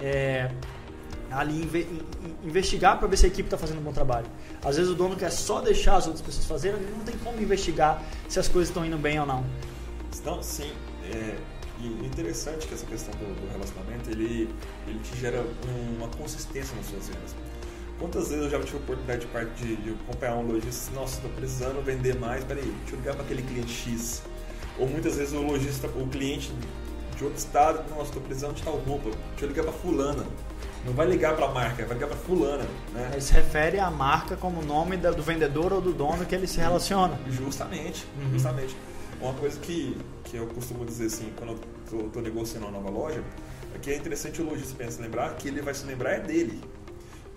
[0.00, 0.50] é,
[1.30, 4.26] ali inve- in- in- investigar para ver se a equipe está fazendo um bom trabalho.
[4.64, 7.40] Às vezes o dono quer só deixar as outras pessoas fazerem, ele não tem como
[7.40, 9.44] investigar se as coisas estão indo bem ou não.
[10.20, 10.72] Então, sim,
[11.04, 11.36] é,
[11.80, 14.52] e interessante é que essa questão do, relacionamento, ele,
[14.88, 17.36] ele te gera um- uma consistência nas suas vendas.
[17.98, 21.16] Quantas vezes eu já tive a oportunidade de, parte de, de acompanhar um lojista, nossa,
[21.16, 24.22] estou precisando vender mais, peraí, deixa eu ligar para aquele cliente X.
[24.78, 26.52] Ou muitas vezes o lojista, o cliente
[27.16, 30.24] de outro estado, nossa, estou precisando de tal roupa, deixa eu ligar para fulana.
[30.84, 33.10] Não vai ligar para a marca, vai ligar para fulana, né?
[33.12, 36.58] Ele se refere à marca como nome do vendedor ou do dono que ele se
[36.58, 37.18] relaciona.
[37.30, 38.30] Justamente, Uhum.
[38.32, 38.76] justamente.
[39.20, 41.58] Uma coisa que, que eu costumo dizer assim, quando
[41.92, 43.22] eu estou negociando uma nova loja,
[43.74, 46.60] é que é interessante o lojista pensa lembrar que ele vai se lembrar é dele.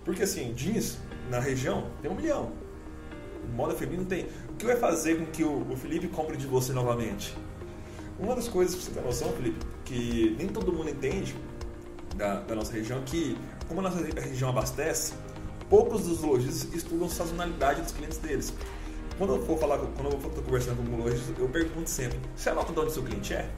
[0.08, 0.96] Porque assim, jeans
[1.28, 2.50] na região tem um milhão.
[3.54, 4.26] Moda feminina tem.
[4.48, 7.36] O que vai fazer com que o, Felipe compre de você novamente?
[8.18, 11.36] Uma das coisas, pra você ter noção, Felipe, que nem todo mundo entende
[12.16, 13.36] da, da nossa região, que
[13.68, 15.12] como a nossa região abastece,
[15.68, 18.54] poucos dos lojistas estudam sazonalidade dos clientes deles.
[19.18, 22.48] Quando eu for falar, quando eu estou conversando com um lojista, eu pergunto sempre: você
[22.48, 23.50] anota de onde seu cliente é?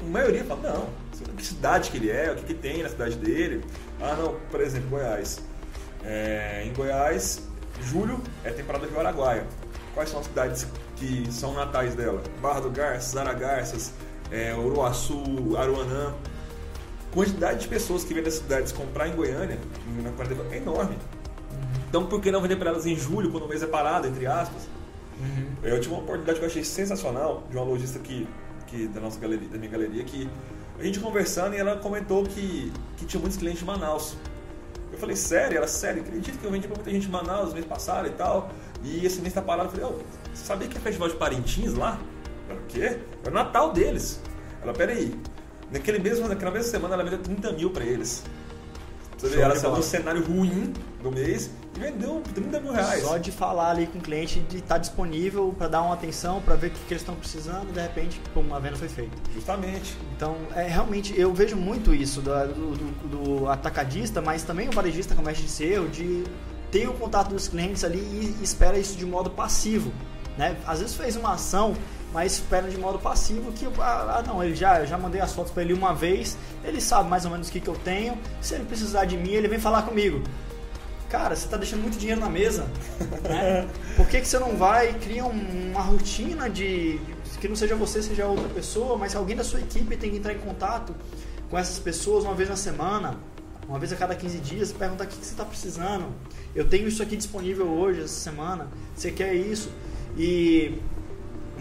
[0.00, 0.88] A maioria fala: não,
[1.36, 3.64] que cidade que ele é, o que, que tem na cidade dele.
[4.02, 5.40] Ah, não, por exemplo, Goiás.
[6.04, 7.48] É, em Goiás,
[7.80, 9.46] julho é temporada de Araguaia.
[9.94, 12.20] Quais são as cidades que são natais dela?
[12.40, 13.92] Barra do Garças, Aragarças,
[14.30, 16.14] é, Uruaçu, Aruanã.
[17.12, 19.58] Quantidade de pessoas que vêm das cidades comprar em Goiânia
[20.50, 20.96] é enorme.
[21.88, 24.26] Então por que não vender para elas em julho, quando o mês é parado, entre
[24.26, 24.66] aspas?
[25.62, 28.26] Eu tive uma oportunidade que eu achei sensacional de uma lojista que,
[28.66, 30.28] que da nossa galeria, da minha galeria, que
[30.78, 34.16] a gente conversando e ela comentou que, que tinha muitos clientes de Manaus.
[34.92, 35.56] Eu falei, sério?
[35.56, 38.10] Ela, sério, acredito que eu vendi pra muita gente de Manaus no mês passado e
[38.10, 38.50] tal.
[38.84, 39.68] E esse mês tá parado.
[39.68, 40.02] Eu falei, ô,
[40.34, 41.98] você sabia que é festival de Parintins lá?
[42.48, 42.98] Ela, o quê?
[43.24, 44.20] É o Natal deles.
[44.62, 45.18] Ela, peraí.
[45.70, 48.22] Naquele mesmo, naquela mesma semana ela vendeu 30 mil pra eles.
[49.30, 53.02] Show ela de saiu do cenário ruim do mês e vendeu 30 mil reais.
[53.02, 56.54] Só de falar ali com o cliente, de estar disponível para dar uma atenção, para
[56.54, 59.16] ver o que, eles estão precisando, de repente, pum, uma venda foi feita.
[59.34, 59.96] Justamente.
[60.16, 65.14] Então, é, realmente, eu vejo muito isso do, do- do atacadista, mas também o varejista
[65.14, 66.24] comete esse erro de
[66.70, 69.92] ter o contato dos clientes ali e espera isso de modo passivo.
[70.38, 70.56] Né?
[70.66, 71.74] Às vezes fez uma ação,
[72.12, 75.32] mas espera de modo passivo que, ah, ah, não, ele já, eu já mandei as
[75.32, 78.18] fotos para ele uma vez, ele sabe mais ou menos o que, que eu tenho,
[78.40, 80.22] se ele precisar de mim, ele vem falar comigo.
[81.08, 82.66] Cara, você está deixando muito dinheiro na mesa.
[83.22, 83.68] Né?
[83.96, 86.98] Por que, que você não vai e cria um- uma rotina de.
[87.38, 90.32] que não seja você, seja outra pessoa, mas alguém da sua equipe tem que entrar
[90.32, 90.94] em contato
[91.50, 93.18] com essas pessoas uma vez na semana,
[93.68, 96.06] uma vez a cada 15 dias, perguntar o que, que você está precisando.
[96.54, 99.70] Eu tenho isso aqui disponível hoje, essa semana, você quer isso?
[100.16, 100.78] E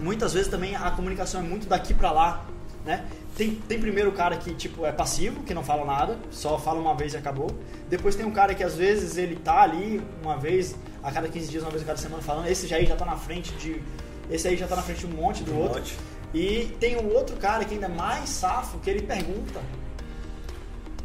[0.01, 2.45] muitas vezes também a comunicação é muito daqui para lá.
[2.85, 3.05] né?
[3.35, 6.79] Tem, tem primeiro o cara que, tipo, é passivo, que não fala nada, só fala
[6.81, 7.49] uma vez e acabou.
[7.89, 11.49] Depois tem um cara que, às vezes, ele tá ali uma vez, a cada 15
[11.49, 12.47] dias, uma vez a cada semana falando.
[12.47, 13.81] Esse já aí já tá na frente de...
[14.29, 15.79] Esse aí já tá na frente de um monte do Um outro.
[15.79, 15.97] monte.
[16.33, 19.61] E tem um outro cara que ainda é mais safo, que ele pergunta.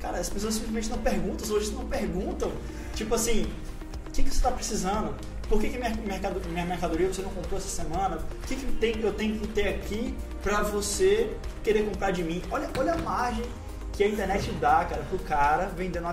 [0.01, 2.53] Cara, as pessoas simplesmente não perguntam, hoje não perguntam.
[2.95, 3.47] Tipo assim,
[4.07, 5.15] o que, que você está precisando?
[5.49, 8.17] Por que, que minha, mercado- minha mercadoria você não comprou essa semana?
[8.17, 12.43] O que, que tem, eu tenho que ter aqui para você querer comprar de mim?
[12.51, 13.45] Olha, olha a margem
[13.93, 16.07] que a internet dá, cara, pro cara vendendo.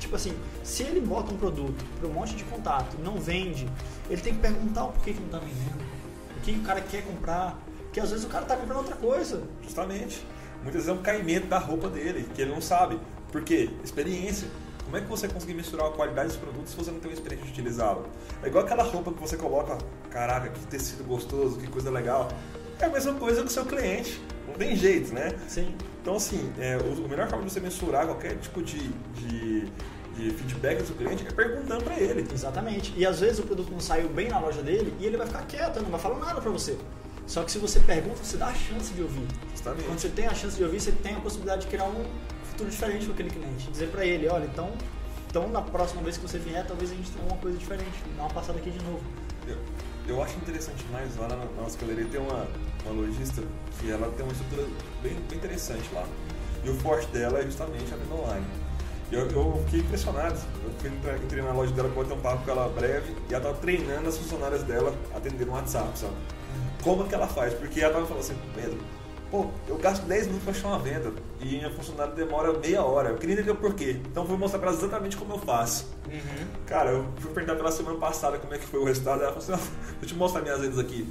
[0.00, 3.68] Tipo assim, se ele bota um produto para um monte de contato não vende,
[4.10, 5.82] ele tem que perguntar o porquê que não tá vendendo.
[6.36, 7.58] O que o cara quer comprar.
[7.84, 9.42] Porque às vezes o cara tá comprando outra coisa.
[9.62, 10.26] Justamente.
[10.62, 12.98] Muitas vezes é um caimento da roupa dele, que ele não sabe.
[13.30, 13.70] Por quê?
[13.84, 14.48] Experiência.
[14.92, 17.14] Como é que você consegue misturar a qualidade dos produtos se você não tem uma
[17.14, 18.04] experiência de utilizá-lo?
[18.42, 19.78] É igual aquela roupa que você coloca,
[20.10, 22.28] caraca, que tecido gostoso, que coisa legal.
[22.78, 24.20] É a mesma coisa com o seu cliente.
[24.46, 25.34] Não tem jeito, né?
[25.48, 25.74] Sim.
[26.02, 29.64] Então, assim, é, o, a melhor forma de você mensurar qualquer tipo de, de,
[30.14, 32.28] de feedback do seu cliente é perguntando pra ele.
[32.30, 32.92] Exatamente.
[32.94, 35.46] E às vezes o produto não saiu bem na loja dele e ele vai ficar
[35.46, 36.76] quieto, não vai falar nada pra você.
[37.26, 39.26] Só que se você pergunta, você dá a chance de ouvir.
[39.26, 40.00] Quando Justamente.
[40.02, 42.04] você tem a chance de ouvir, você tem a possibilidade de criar um
[42.52, 43.70] futuro diferente com aquele cliente.
[43.70, 44.70] Dizer pra ele, olha, então,
[45.28, 48.02] então na próxima vez que você vier, talvez a gente tenha uma coisa diferente.
[48.16, 49.00] Dá uma passada aqui de novo.
[49.46, 49.56] Eu,
[50.06, 52.46] eu acho interessante mais lá na, na nossa galeria tem uma,
[52.84, 53.42] uma lojista
[53.80, 54.66] que ela tem uma estrutura
[55.02, 56.04] bem, bem interessante lá.
[56.64, 58.46] E o forte dela é justamente a venda online.
[59.10, 60.38] Eu, eu fiquei impressionado.
[60.64, 63.34] Eu fui entrar- entrei na loja dela para ter um papo com ela breve e
[63.34, 66.14] ela tava treinando as funcionárias dela a atender no WhatsApp, sabe?
[66.82, 67.52] Como que ela faz?
[67.54, 68.78] Porque ela tava falando assim, Pedro,
[69.32, 73.08] pô, eu gasto 10 minutos para achar uma venda e minha funcionária demora meia hora.
[73.08, 73.96] Eu queria entender o porquê.
[74.10, 75.86] Então eu vou mostrar para ela exatamente como eu faço.
[76.66, 79.22] Cara, eu fui perguntar pela semana passada como é que foi o resultado.
[79.22, 81.08] Ela falou assim: "Ó, deixa eu te mostrar minhas vendas aqui.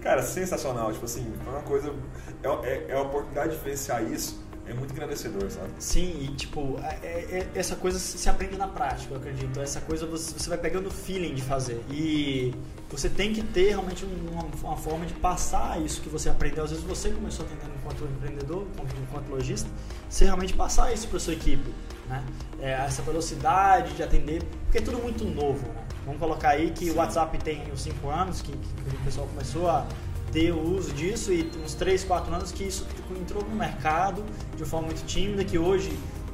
[0.00, 0.92] Cara, sensacional.
[0.92, 1.94] Tipo assim, foi uma coisa.
[2.42, 4.46] É, é, é a oportunidade de diferenciar isso.
[4.66, 5.70] É muito engrandecedor, sabe?
[5.78, 9.58] Sim, e tipo, é- é- é- essa coisa se aprende na prática, eu acredito.
[9.60, 11.82] Essa coisa você, você vai pegando o feeling de fazer.
[11.90, 12.54] E
[12.90, 16.64] você tem que ter realmente uma, uma forma de passar isso que você aprendeu.
[16.64, 18.66] Às vezes você começou atendendo enquanto empreendedor,
[19.08, 19.70] enquanto lojista,
[20.06, 21.72] você realmente passar isso para sua equipe.
[22.06, 22.22] Né?
[22.60, 25.66] É, essa velocidade de atender, porque é tudo muito novo.
[25.66, 25.87] Né?
[26.08, 26.92] Vamos colocar aí que Sim.
[26.92, 29.86] o WhatsApp tem uns 5 anos que, que o pessoal começou a
[30.32, 32.86] ter o uso disso e uns 3, 4 anos que isso
[33.20, 34.24] entrou no mercado
[34.56, 35.92] de uma forma muito tímida, que hoje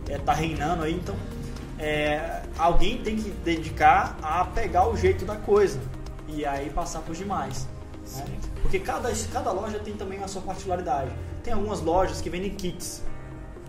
[0.08, 0.94] está reinando aí.
[0.94, 1.16] Então,
[1.76, 5.80] é, alguém tem que dedicar a pegar o jeito da coisa
[6.28, 7.64] e aí passar por demais.
[7.64, 8.26] né?
[8.26, 8.50] Sim.
[8.62, 11.10] Porque cada, cada loja tem também a sua particularidade.
[11.42, 13.02] Tem algumas lojas que vendem kits.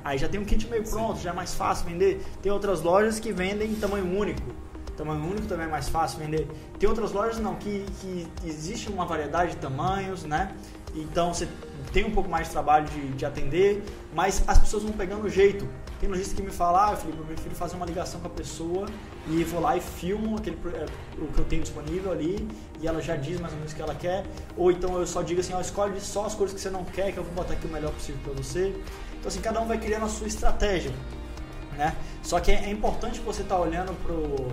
[0.04, 2.24] Aí já tem um kit meio pronto, já é mais fácil vender.
[2.44, 4.65] Tem outras lojas que vendem em tamanho único.
[4.96, 6.48] Tamanho único também é mais fácil vender.
[6.80, 10.56] Tem outras lojas não, que, que existe uma variedade de tamanhos, né?
[10.96, 11.48] Então você
[11.92, 15.30] tem um pouco mais de trabalho de, de atender, mas as pessoas vão pegando o
[15.30, 15.68] jeito.
[16.00, 18.88] Tem lojista que me fala, ah, Felipe, eu prefiro fazer uma ligação com a pessoa
[19.28, 20.86] e vou lá e filmo aquele, é,
[21.18, 22.48] o que eu tenho disponível ali
[22.82, 24.26] e ela já diz mais ou menos o que ela quer.
[24.58, 27.12] Ou então eu só digo assim, ó, escolhe só as cores que você não quer,
[27.12, 28.76] que eu vou botar aqui o melhor possível para você.
[29.18, 30.92] Então assim, cada um vai criando a sua estratégia,
[31.78, 31.96] né?
[32.22, 34.50] Só que é, é importante você estar olhando pro,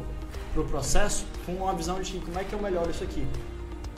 [0.53, 3.27] pro processo com uma visão de como é que eu melhoro isso aqui,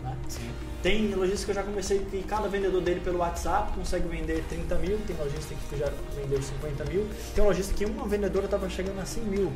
[0.02, 0.16] né?
[0.28, 0.50] Sim.
[0.82, 4.74] Tem lojista que eu já comecei que cada vendedor dele pelo WhatsApp consegue vender 30
[4.76, 8.68] mil, tem lojista que já vendeu 50 mil, tem um lojista que uma vendedora estava
[8.68, 9.52] chegando a 100 mil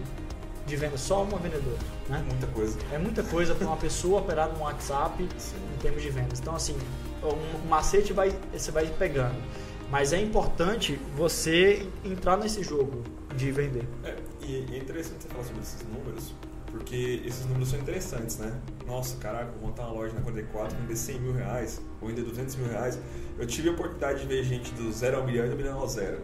[0.66, 1.78] de venda, só uma vendedora.
[2.08, 2.24] Né?
[2.26, 2.78] Muita coisa.
[2.92, 5.56] É muita coisa para uma pessoa operar no WhatsApp Sim.
[5.74, 6.40] em termos de vendas.
[6.40, 6.76] Então, assim,
[7.22, 9.36] um macete vai, você vai pegando.
[9.90, 13.02] Mas é importante você entrar nesse jogo
[13.34, 13.88] de vender.
[14.04, 16.34] É, e é interessante você falar sobre esses números,
[16.70, 18.52] porque esses números são interessantes, né?
[18.86, 22.56] Nossa, caraca, vou montar uma loja na 44, vender 100 mil reais, ou vender 200
[22.56, 22.98] mil reais.
[23.38, 25.88] Eu tive a oportunidade de ver gente do zero ao milhão e do milhão ao
[25.88, 26.20] zero,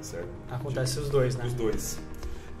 [0.00, 0.28] certo?
[0.50, 1.44] Acontece os dois, né?
[1.46, 1.98] Os dois.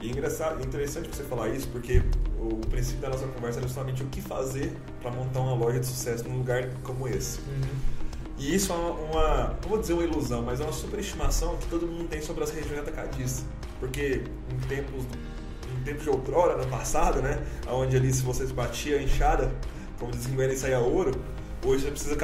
[0.00, 2.02] E é engraçado, interessante você falar isso, porque
[2.38, 5.86] o princípio da nossa conversa era justamente o que fazer para montar uma loja de
[5.86, 7.38] sucesso num lugar como esse.
[7.40, 7.96] Uhum.
[8.38, 11.66] E isso é uma, uma, não vou dizer uma ilusão, mas é uma superestimação que
[11.68, 13.46] todo mundo tem sobre as regiões atacadistas.
[13.80, 15.35] Porque em tempos, em
[15.86, 19.50] tempos de outrora, no passado, né, onde ali se você batia a enxada,
[19.98, 21.12] como dizem que ele saía ouro,
[21.64, 22.16] hoje você precisa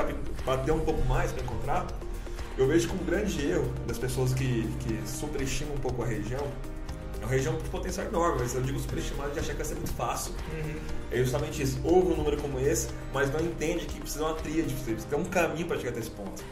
[0.44, 1.86] bater um pouco mais para encontrar.
[2.58, 6.46] Eu vejo como um grande erro das pessoas que, que superestimam um pouco a região.
[7.20, 9.76] É uma região de potencial enorme, mas eu digo superestimado de achar que vai ser
[9.76, 10.34] muito fácil.
[11.10, 11.80] É justamente isso.
[11.82, 15.16] Houve um número como esse, mas não entende que precisa de uma tríade, precisa ter
[15.16, 16.42] um caminho para chegar até esse ponto.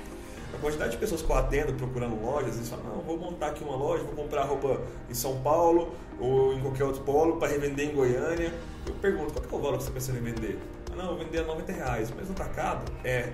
[0.61, 3.77] Quantidade de pessoas que eu atendo procurando lojas, eles falam, não, vou montar aqui uma
[3.77, 7.95] loja, vou comprar roupa em São Paulo ou em qualquer outro polo para revender em
[7.95, 8.53] Goiânia.
[8.87, 10.59] Eu pergunto, qual que é o valor que você pensando em vender?
[10.93, 12.93] Ah, não, eu vender a 90 reais, mas no atacado?
[13.05, 13.33] É.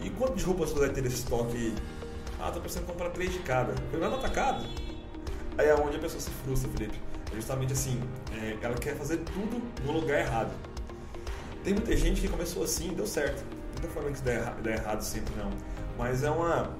[0.00, 1.74] E quanto de roupas você vai ter nesse estoque?
[2.40, 3.74] Ah, tô precisando comprar três de cada.
[3.92, 4.66] Lá no atacado.
[5.58, 6.98] Aí é onde a pessoa se frustra, Felipe.
[7.30, 8.00] É justamente assim,
[8.32, 10.50] é, ela quer fazer tudo no lugar errado.
[11.62, 13.44] Tem muita gente que começou assim e deu certo.
[13.80, 15.50] Não tô falando que isso dá errado sempre, não.
[15.96, 16.70] Mas é uma,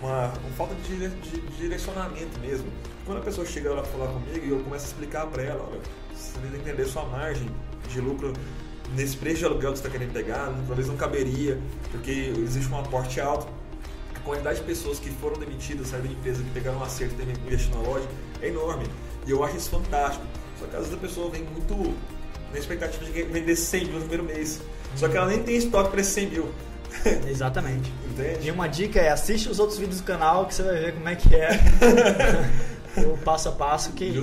[0.00, 2.70] uma, uma falta de, de, de, direcionamento mesmo.
[3.04, 5.80] Quando a pessoa chega lá falar comigo e eu começo a explicar para ela, olha,
[6.14, 7.50] você tem que entender sua margem
[7.88, 8.32] de lucro
[8.94, 11.58] nesse preço de aluguel que você está querendo pegar, talvez não caberia,
[11.90, 13.48] porque existe um aporte alto.
[14.14, 17.46] A quantidade de pessoas que foram demitidas, saíram da empresa, que pegaram um acerto e
[17.46, 18.08] investiram na loja,
[18.40, 18.86] é enorme.
[19.26, 20.24] E eu acho isso fantástico.
[20.58, 21.94] Só que às vezes a pessoa vem muito
[22.52, 24.60] na expectativa de vender 100 mil no primeiro mês.
[24.96, 26.48] Só que ela nem tem estoque para esses 100 mil.
[27.28, 27.92] Exatamente.
[28.10, 28.48] Entende?
[28.48, 31.08] E uma dica é assiste os outros vídeos do canal que você vai ver como
[31.08, 31.50] é que é
[33.04, 34.18] o passo a passo que, que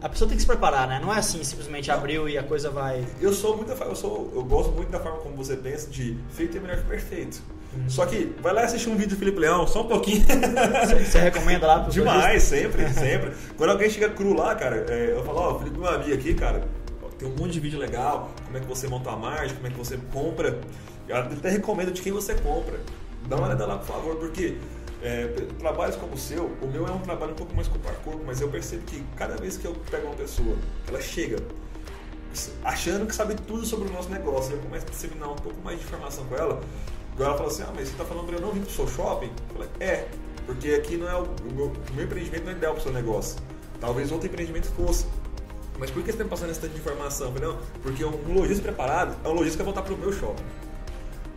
[0.00, 1.00] a pessoa tem que se preparar, né?
[1.02, 3.04] Não é assim, simplesmente abriu e a coisa vai.
[3.20, 6.56] Eu sou muito eu sou eu gosto muito da forma como você pensa de feito
[6.56, 7.42] é melhor que perfeito.
[7.74, 7.90] Uhum.
[7.90, 10.24] Só que vai lá assistir um vídeo do Felipe Leão, só um pouquinho.
[10.24, 13.32] Você, você recomenda lá pro Demais, sempre, sempre.
[13.56, 16.62] Quando alguém chega cru lá, cara, é, eu falo, ó, oh, Felipe Mavi aqui, cara,
[17.18, 19.70] tem um monte de vídeo legal, como é que você monta a margem, como é
[19.70, 20.60] que você compra.
[21.08, 22.80] Eu até recomendo de quem você compra.
[23.28, 24.56] Dá uma olhada lá, por favor, porque
[25.02, 25.26] é,
[25.58, 28.22] trabalhos como o seu, o meu é um trabalho um pouco mais corpo a corpo,
[28.26, 30.56] mas eu percebo que cada vez que eu pego uma pessoa,
[30.88, 31.38] ela chega
[32.64, 35.78] achando que sabe tudo sobre o nosso negócio, eu começo a disseminar um pouco mais
[35.78, 36.60] de informação com ela.
[37.14, 38.72] Agora ela fala assim: Ah, mas você está falando para eu não vir para o
[38.72, 39.30] seu shopping?
[39.50, 40.08] Eu falei: É,
[40.44, 42.82] porque aqui não é o, o, meu, o meu empreendimento não é ideal para o
[42.82, 43.38] seu negócio.
[43.80, 45.06] Talvez outro empreendimento fosse.
[45.78, 47.32] Mas por que você está me passando esse tanto de informação?
[47.32, 50.12] falei, não, porque um lojista preparado é um lojista que vai voltar para o meu
[50.12, 50.44] shopping.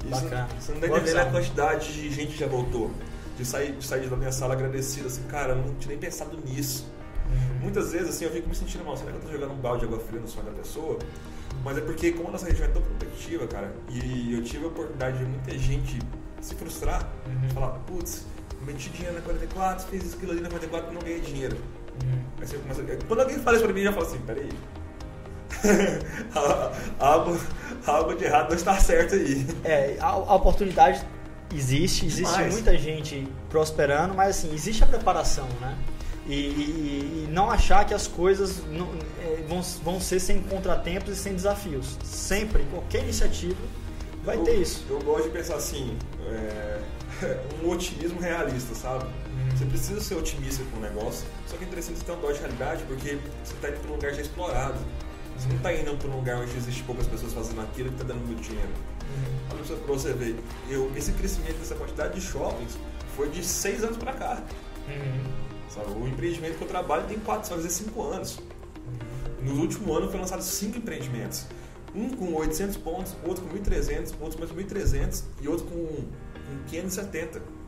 [0.06, 0.48] Isso, Bacana.
[0.60, 2.92] Você não deve entender a quantidade de gente que já voltou.
[3.38, 6.38] De sair, de sair da minha sala agradecido, assim, cara, eu não tinha nem pensado
[6.46, 6.86] nisso.
[7.30, 7.60] Uhum.
[7.62, 8.98] Muitas vezes, assim, eu fico me sentindo mal.
[8.98, 11.00] Será que eu tô jogando um balde de água fria no sonho da pessoa?
[11.64, 14.68] Mas é porque, como a nossa região é tão competitiva, cara, e eu tive a
[14.68, 16.00] oportunidade de muita gente
[16.42, 17.50] se frustrar, uhum.
[17.52, 18.26] falar, putz,
[18.66, 21.58] meti dinheiro na 44, fiz aquilo ali na 44 e não ganhei dinheiro.
[22.40, 24.50] Aí você começa, quando alguém fala isso pra mim, eu já falo assim, peraí.
[27.00, 27.40] algo,
[27.86, 29.46] algo de errado não está certo aí.
[29.64, 31.06] É, a, a oportunidade
[31.54, 32.54] existe, existe Demais.
[32.54, 35.78] muita gente prosperando, mas assim, existe a preparação, né?
[36.28, 38.88] E, e, e não achar que as coisas não,
[39.20, 41.98] é, vão, vão ser sem contratempos e sem desafios.
[42.04, 43.58] Sempre, qualquer iniciativa
[44.24, 44.86] vai eu, ter isso.
[44.90, 45.98] Eu gosto de pensar assim,
[46.28, 46.80] é,
[47.64, 49.06] um otimismo realista, sabe?
[49.60, 52.40] Você precisa ser otimista com o negócio, só que é interessante ter um dó de
[52.40, 54.80] realidade porque você está indo para um lugar já explorado.
[55.38, 58.06] Você não está indo para um lugar onde existe poucas pessoas fazendo aquilo e está
[58.06, 58.70] dando muito dinheiro.
[58.70, 59.58] Uhum.
[59.58, 60.38] Olha para você ver,
[60.70, 62.78] eu, esse crescimento dessa quantidade de shoppings
[63.18, 64.42] foi de seis anos para cá.
[64.88, 65.24] Uhum.
[65.68, 65.92] Sabe?
[65.92, 68.38] O empreendimento que eu trabalho tem quatro, fazer cinco anos.
[68.38, 69.56] Uhum.
[69.56, 71.46] No último ano foram lançados cinco empreendimentos.
[71.94, 77.59] Um com 800 pontos, outro com 1.300, outro com 1.300 e outro com, com 570.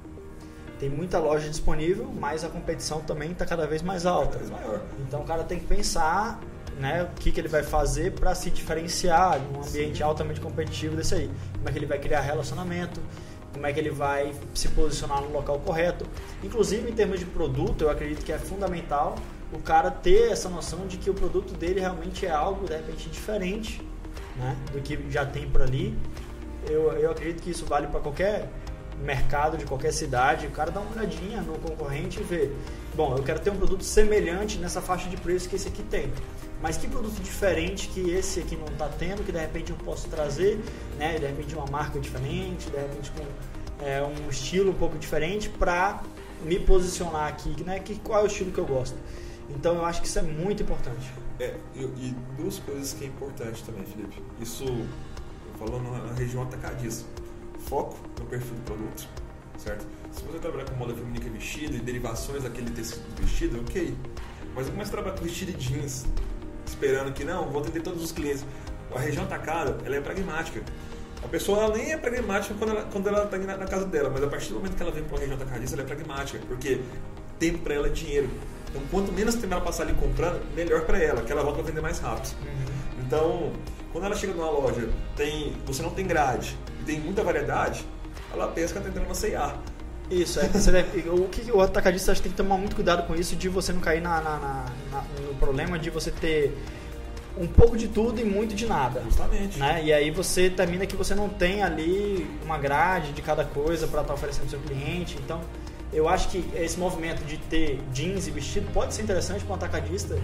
[0.82, 4.40] Tem muita loja disponível, mas a competição também está cada vez mais alta.
[4.40, 4.82] Cada vez maior.
[5.08, 6.42] Então o cara tem que pensar
[6.80, 10.04] né, o que, que ele vai fazer para se diferenciar num ambiente Sim.
[10.04, 11.30] altamente competitivo desse aí.
[11.54, 13.00] Como é que ele vai criar relacionamento,
[13.54, 16.04] como é que ele vai se posicionar no local correto.
[16.44, 19.14] Inclusive, em termos de produto, eu acredito que é fundamental
[19.54, 23.08] o cara ter essa noção de que o produto dele realmente é algo, de repente,
[23.08, 23.88] diferente
[24.36, 25.96] né, do que já tem por ali.
[26.68, 28.50] Eu, eu acredito que isso vale para qualquer
[29.02, 30.48] mercado de qualquer cidade.
[30.48, 32.52] O cara dá uma olhadinha no concorrente e vê:
[32.96, 36.12] bom, eu quero ter um produto semelhante nessa faixa de preço que esse aqui tem
[36.62, 40.08] mas que produto diferente que esse aqui não está tendo, que de repente eu posso
[40.08, 40.60] trazer,
[40.98, 41.18] né?
[41.18, 46.04] De repente uma marca diferente, de repente com é, um estilo um pouco diferente para
[46.44, 47.80] me posicionar aqui, né?
[47.80, 48.96] Que, qual é o estilo que eu gosto.
[49.50, 51.12] Então eu acho que isso é muito importante.
[51.40, 54.22] É, e, e duas coisas que é importante também, Felipe.
[54.40, 54.88] Isso, eu
[55.58, 57.06] falando na, região atacadista.
[57.68, 59.08] Foco no perfil do produto,
[59.58, 59.86] certo?
[60.12, 63.96] Se você trabalhar com moda feminina vestido e derivações daquele tecido vestido, ok.
[64.56, 66.06] Mas eu começo a trabalhar com vestido de jeans,
[66.66, 68.46] esperando que não, vou atender todos os clientes.
[68.94, 70.62] A região atacada, ela é pragmática.
[71.24, 74.10] A pessoa ela nem é pragmática quando ela quando ela está na, na, casa dela,
[74.10, 76.40] mas a partir do momento que ela vem para uma região atacadista, ela é pragmática,
[76.48, 76.82] porque
[77.40, 78.30] tempo para ela é dinheiro.
[78.70, 81.64] Então, quanto menos tempo ela passar ali comprando, melhor para ela, que ela volta a
[81.64, 82.36] vender mais rápido.
[82.42, 83.06] Uhum.
[83.06, 83.54] Então,
[83.92, 87.86] quando ela chega numa loja, tem, você não tem grade e tem muita variedade,
[88.34, 89.56] ela está tentando uma C&A.
[90.10, 90.48] Isso, é.
[90.48, 93.80] Deve, o que o atacadista tem que tomar muito cuidado com isso de você não
[93.80, 94.38] cair na, na,
[94.92, 96.54] na, no problema de você ter
[97.38, 99.02] um pouco de tudo e muito de nada.
[99.06, 99.58] Justamente.
[99.58, 99.82] Né?
[99.86, 104.02] E aí você termina que você não tem ali uma grade de cada coisa para
[104.02, 105.18] estar tá oferecendo ao seu cliente.
[105.24, 105.40] Então,
[105.94, 109.56] eu acho que esse movimento de ter jeans e vestido pode ser interessante para um
[109.56, 110.18] atacadista,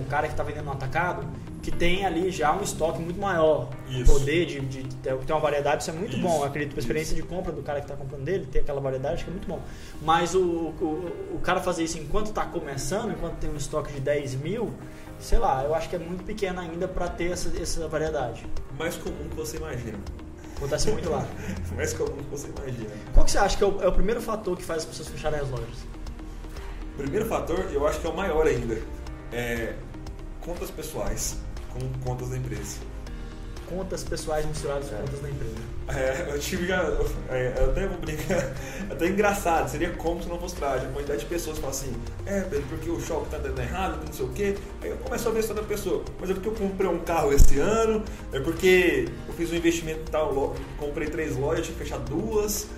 [0.00, 1.26] um cara que está vendendo no atacado,
[1.62, 3.68] que tem ali já um estoque muito maior.
[3.88, 4.12] Isso.
[4.12, 6.38] Poder de, de ter uma variedade, isso é muito Isso, bom.
[6.38, 8.80] Eu acredito que a experiência de compra do cara que está comprando dele, ter aquela
[8.80, 9.60] variedade, acho que é muito bom.
[10.00, 14.00] Mas o, o, o cara fazer isso enquanto está começando, enquanto tem um estoque de
[14.00, 14.72] 10 mil,
[15.18, 18.46] sei lá, eu acho que é muito pequeno ainda para ter essa, essa variedade.
[18.78, 19.98] Mais comum que você imagina.
[20.56, 21.26] Acontece muito lá.
[21.76, 22.90] Mais comum que você imagina.
[23.12, 25.08] Qual que você acha que é o, é o primeiro fator que faz as pessoas
[25.08, 25.84] fecharem as lojas?
[26.94, 28.78] O primeiro fator, eu acho que é o maior ainda,
[29.32, 29.74] é
[30.40, 31.36] contas pessoais
[31.72, 32.78] com contas da empresa.
[33.68, 35.56] Contas pessoais misturadas com contas da empresa.
[35.88, 36.70] É, eu tive.
[36.72, 38.34] É, eu até vou brincar.
[38.34, 38.54] é
[38.90, 40.90] Até engraçado, seria como se não fosse trágico.
[40.90, 41.92] A quantidade de pessoas falam assim:
[42.24, 44.56] é, Pedro, porque o shopping tá dando errado, não sei o quê.
[44.82, 47.00] Aí eu começo a ver a história da pessoa: mas é porque eu comprei um
[47.00, 51.78] carro esse ano, é porque eu fiz um investimento em tal, comprei três lojas, tive
[51.78, 52.68] que fechar duas.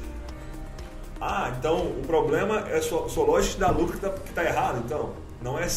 [1.20, 4.32] Ah, então o problema é a sua, sua loja te dá lucro que tá, que
[4.32, 5.12] tá errado, então.
[5.40, 5.68] Não é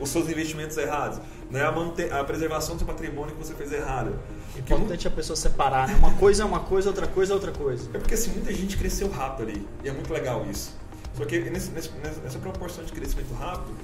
[0.00, 1.20] os seus investimentos errados.
[1.50, 4.18] Não é a, mante- a preservação do seu patrimônio que você fez errado.
[4.56, 5.94] É importante a pessoa separar, né?
[5.98, 7.88] Uma coisa é uma coisa, outra coisa é outra coisa.
[7.94, 9.68] É porque assim, muita gente cresceu rápido ali.
[9.82, 10.74] E é muito legal isso.
[11.14, 13.74] Só que nesse- nessa proporção de crescimento rápido,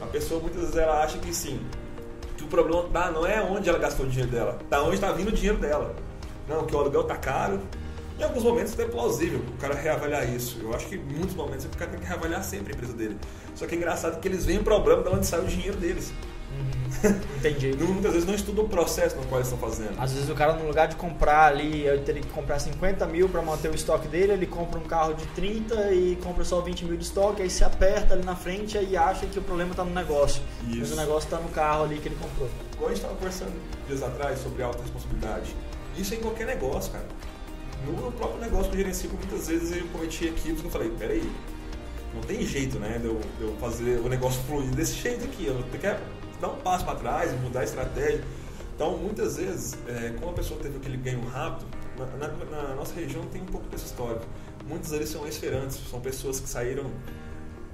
[0.00, 1.60] a pessoa muitas vezes ela acha que sim,
[2.36, 5.12] que o problema tá, não é onde ela gastou o dinheiro dela, tá onde está
[5.12, 5.94] vindo o dinheiro dela.
[6.48, 7.60] Não, que o aluguel tá caro.
[8.18, 10.58] Em alguns momentos é plausível o cara reavaliar isso.
[10.60, 13.16] Eu acho que em muitos momentos o cara tem que reavaliar sempre a empresa dele.
[13.54, 16.12] Só que é engraçado que eles veem o problema de onde sai o dinheiro deles.
[17.38, 17.74] Entendi.
[17.82, 19.98] Muitas vezes não estudam o processo no qual eles estão fazendo.
[19.98, 23.28] Às vezes o cara, no lugar de comprar ali, eu teria que comprar 50 mil
[23.28, 26.84] para manter o estoque dele, ele compra um carro de 30 e compra só 20
[26.84, 29.84] mil de estoque, aí se aperta ali na frente e acha que o problema está
[29.84, 30.42] no negócio.
[30.62, 30.94] Mas Isso.
[30.94, 32.48] o negócio está no carro ali que ele comprou.
[32.74, 33.52] Igual a gente estava conversando
[33.86, 35.54] dias atrás sobre alta responsabilidade.
[35.96, 37.06] Isso é em qualquer negócio, cara.
[37.84, 41.28] No próprio negócio que eu gerencio, muitas vezes eu cometi equívocos que eu falei, peraí,
[42.14, 45.46] não tem jeito, né, de eu, de eu fazer o negócio fluir desse jeito aqui.
[45.46, 48.22] Eu tenho que dar um passo para trás, mudar a estratégia.
[48.74, 51.66] Então, muitas vezes, é, como a pessoa teve aquele ganho rápido,
[51.98, 54.24] na, na- na nossa região tem um pouco desse histórico.
[54.66, 56.90] Muitos deles são ex-feirantes, são pessoas que saíram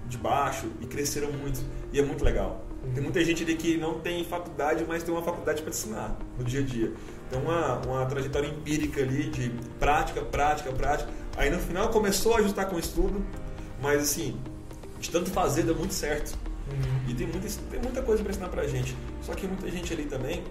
[0.06, 1.60] de baixo e cresceram muito.
[1.92, 2.64] E é muito legal.
[2.94, 6.44] Tem muita gente ali que não tem faculdade, mas tem uma faculdade para ensinar no
[6.44, 6.92] dia a dia.
[7.30, 11.10] Tem uma, uma trajetória empírica ali de prática, prática, prática.
[11.36, 13.22] Aí no final começou a ajustar com o estudo,
[13.80, 14.38] mas assim,
[14.98, 16.36] de tanto fazer deu muito certo.
[17.08, 18.94] E tem muita, tem muita coisa para ensinar pra gente.
[19.22, 20.44] Só que muita gente ali também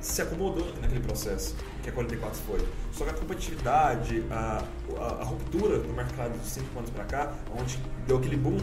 [0.00, 2.66] se acomodou naquele processo que a 44 foi.
[2.92, 4.64] Só que a competitividade, a,
[4.98, 8.58] a, a ruptura do mercado dos 5 anos para cá, onde deu aquele boom,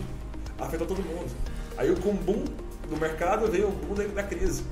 [0.60, 1.32] afetou todo mundo.
[1.78, 2.46] Aí com o boom
[2.90, 4.64] do mercado veio o boom da, da crise.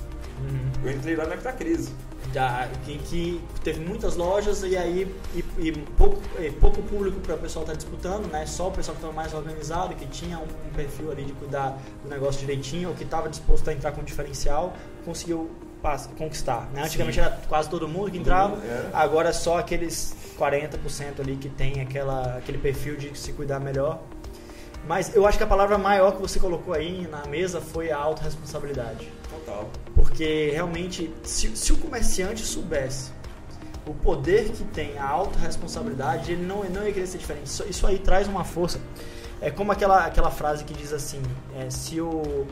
[0.83, 1.91] Eu entrei lá na época da crise.
[2.33, 7.35] Já, que, que teve muitas lojas e aí e, e pouco, e pouco público para
[7.35, 8.45] o pessoal estar disputando, né?
[8.45, 11.77] Só o pessoal que estava mais organizado, que tinha um, um perfil ali de cuidar
[12.03, 14.73] do negócio direitinho, ou que estava disposto a entrar com diferencial,
[15.03, 15.49] conseguiu
[15.81, 16.69] passa- conquistar.
[16.73, 16.83] Né?
[16.83, 17.21] Antigamente Sim.
[17.25, 18.89] era quase todo mundo que entrava, mundo era.
[18.93, 23.99] agora é só aqueles 40% ali que tem aquela, aquele perfil de se cuidar melhor.
[24.87, 27.97] Mas eu acho que a palavra maior que você colocou aí na mesa foi a
[27.97, 29.11] autorresponsabilidade.
[29.49, 29.69] Total.
[29.95, 33.11] Porque realmente, se, se o comerciante soubesse
[33.85, 37.47] o poder que tem a autorresponsabilidade, ele não, não ia querer ser diferente.
[37.47, 38.79] Isso, isso aí traz uma força.
[39.41, 41.21] É como aquela, aquela frase que diz assim:
[41.57, 42.45] é, se o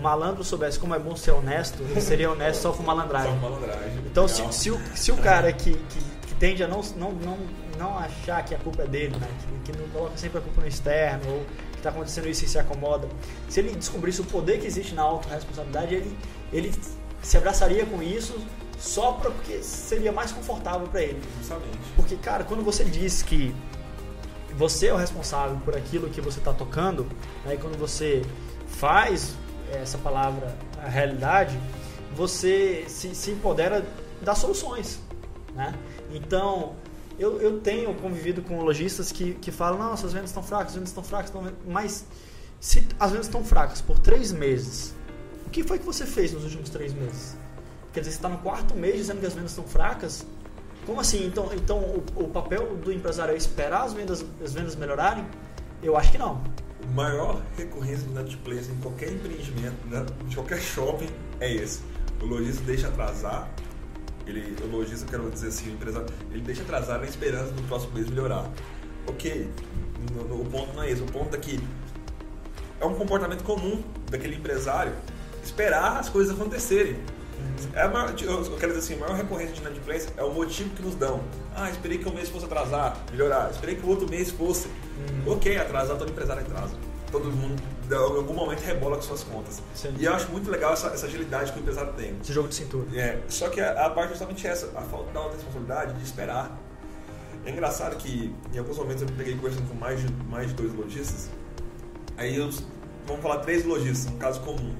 [0.00, 3.36] malandro soubesse como é bom ser honesto, ele seria honesto só com Só malandragem.
[3.36, 3.98] malandragem.
[4.06, 7.38] Então, se, se, o, se o cara que, que, que tende a não, não, não,
[7.78, 9.28] não achar que a culpa é dele, né?
[9.64, 12.48] que, que não coloca sempre a culpa no externo, ou que está acontecendo isso e
[12.48, 13.08] se acomoda,
[13.48, 16.18] se ele descobrisse o poder que existe na autorresponsabilidade, ele,
[16.52, 16.74] ele
[17.22, 18.34] se abraçaria com isso
[18.78, 21.20] só porque seria mais confortável para ele.
[21.38, 21.78] Justamente.
[21.96, 23.54] Porque, cara, quando você diz que
[24.56, 27.06] você é o responsável por aquilo que você está tocando,
[27.44, 28.22] aí quando você
[28.66, 29.34] faz
[29.72, 31.58] essa palavra a realidade,
[32.14, 33.84] você se, se empodera
[34.22, 35.00] das soluções,
[35.54, 35.74] né?
[36.10, 36.74] Então,
[37.18, 40.74] eu, eu tenho convivido com lojistas que, que falam, não, essas vendas estão fracas, as
[40.74, 41.52] vendas estão fracas, estão...
[41.66, 42.06] mas
[42.60, 44.94] se as vendas estão fracas por três meses,
[45.46, 47.36] o que foi que você fez nos últimos três meses?
[47.92, 50.24] Quer dizer, você está no quarto mês dizendo que as vendas estão fracas?
[50.86, 51.26] Como assim?
[51.26, 55.26] Então, então o, o papel do empresário é esperar as vendas, as vendas melhorarem?
[55.82, 56.42] Eu acho que não.
[56.88, 61.08] O maior recorrência de inadimplência em qualquer empreendimento, né, de qualquer shopping,
[61.40, 61.80] é esse.
[62.22, 63.50] O lojista deixa atrasar,
[64.28, 67.62] ele, o lojista, eu quero dizer assim, o empresário, ele deixa atrasar na esperança do
[67.62, 68.50] próximo mês melhorar.
[69.06, 69.48] Ok,
[70.14, 71.58] no, no- o ponto não é esse, o ponto é que
[72.80, 74.92] é um comportamento comum daquele empresário
[75.42, 76.96] esperar as coisas acontecerem.
[77.72, 80.70] É a maior, eu quero dizer assim, a maior recorrência de inadimplência é o motivo
[80.70, 81.20] que nos dão.
[81.56, 83.50] Ah, esperei que o mês fosse atrasar, melhorar.
[83.50, 84.68] Esperei que o outro mês fosse.
[85.26, 86.74] Ok, atrasar, todo empresário atrasa.
[87.10, 87.60] Todo mundo
[87.94, 89.62] em algum momento rebola com suas contas.
[89.74, 89.94] Sim.
[89.98, 92.16] E eu acho muito legal essa, essa agilidade que o empresário tem.
[92.20, 92.86] Esse jogo de cintura.
[92.98, 96.56] É, só que a, a parte é justamente essa, a falta da responsabilidade de esperar.
[97.44, 100.54] É engraçado que em alguns momentos eu me peguei conversando com mais de, mais de
[100.54, 101.30] dois lojistas.
[102.16, 102.50] Aí eu,
[103.06, 104.74] vamos falar três lojistas, um caso comum.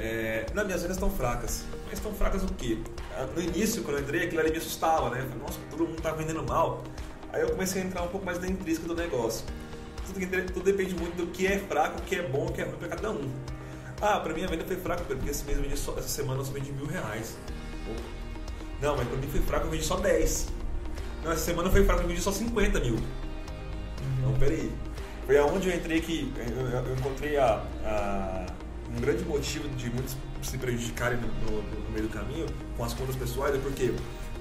[0.00, 1.64] É, não, minhas vendas estão fracas.
[1.84, 2.78] Mas estão fracas o quê?
[3.16, 5.20] Ah, No início, quando eu entrei, aquilo ali me assustava, né?
[5.20, 6.82] Eu falei, nossa, todo mundo tá vendendo mal.
[7.32, 9.44] Aí eu comecei a entrar um pouco mais na intrínseca do negócio.
[10.12, 12.64] Tudo, tudo depende muito do que é fraco, o que é bom, o que é
[12.64, 13.28] ruim pra cada um.
[14.00, 16.40] Ah, pra mim a venda foi fraca, porque esse mês eu vendi só, essa semana
[16.40, 17.36] eu só vendi mil reais.
[18.80, 20.48] Não, mas pra mim foi fraco, eu vendi só 10.
[21.24, 22.96] Não, essa semana foi fraco, eu vendi só 50 mil.
[24.22, 24.70] Não, peraí.
[25.26, 28.46] Foi aonde eu entrei que eu, eu- eu encontrei a, a-
[28.96, 32.46] um grande motivo de muitos se prejudicarem no, no- no meio do caminho
[32.76, 33.92] com as contas pessoais, é porque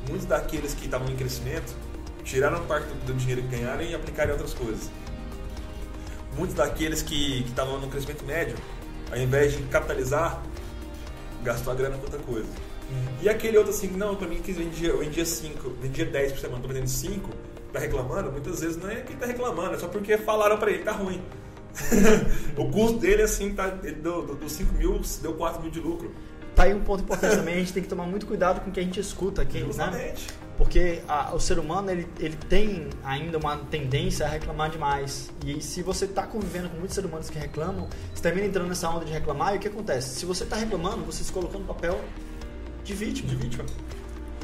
[0.08, 1.76] muitos daqueles que estavam em crescimento
[2.24, 4.90] tiraram parte do, do dinheiro que ganharam e aplicaram em outras coisas.
[6.38, 8.56] Muitos daqueles que estavam no crescimento médio,
[9.12, 10.42] ao invés de capitalizar,
[11.44, 12.48] gastou a grana com outra coisa.
[13.22, 16.40] E aquele outro assim, não, pra mim que vendia, eu vendia 5, vendia 10 por
[16.40, 17.30] semana, tô vendendo 5,
[17.74, 20.80] tá reclamando, muitas vezes não é quem tá reclamando, é só porque falaram pra ele
[20.80, 21.22] que tá ruim.
[22.58, 26.12] o custo dele, assim, tá, dos 5 mil, deu 4 mil de lucro.
[26.56, 28.74] Tá aí um ponto importante também, a gente tem que tomar muito cuidado com o
[28.74, 30.14] que a gente escuta aqui, né?
[30.58, 35.30] Porque a- o ser humano, ele, ele tem ainda uma tendência a reclamar demais.
[35.46, 38.90] E se você está convivendo com muitos seres humanos que reclamam, você termina entrando nessa
[38.90, 40.18] onda de reclamar, e o que acontece?
[40.20, 42.00] Se você está reclamando, você se colocou no papel
[42.84, 43.30] de vítima.
[43.30, 43.66] De vítima.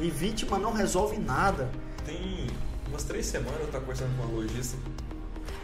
[0.00, 1.68] E vítima não resolve nada.
[2.06, 2.46] Tem
[2.88, 4.76] umas três semanas eu tava conversando com uma lojista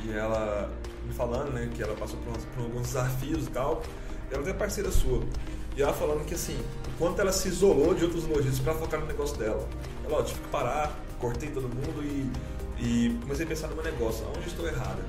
[0.05, 0.73] e ela
[1.07, 3.83] me falando, né, que ela passou por, uns- por alguns desafios e tal.
[4.31, 5.23] E ela é parceira sua.
[5.77, 8.99] E ela falando que assim, o quanto ela se isolou de outros lojistas pra focar
[9.01, 9.69] no negócio dela.
[10.11, 12.31] Ó, tive que parar, cortei todo mundo e,
[12.79, 15.03] e comecei a pensar no meu negócio, aonde estou errada.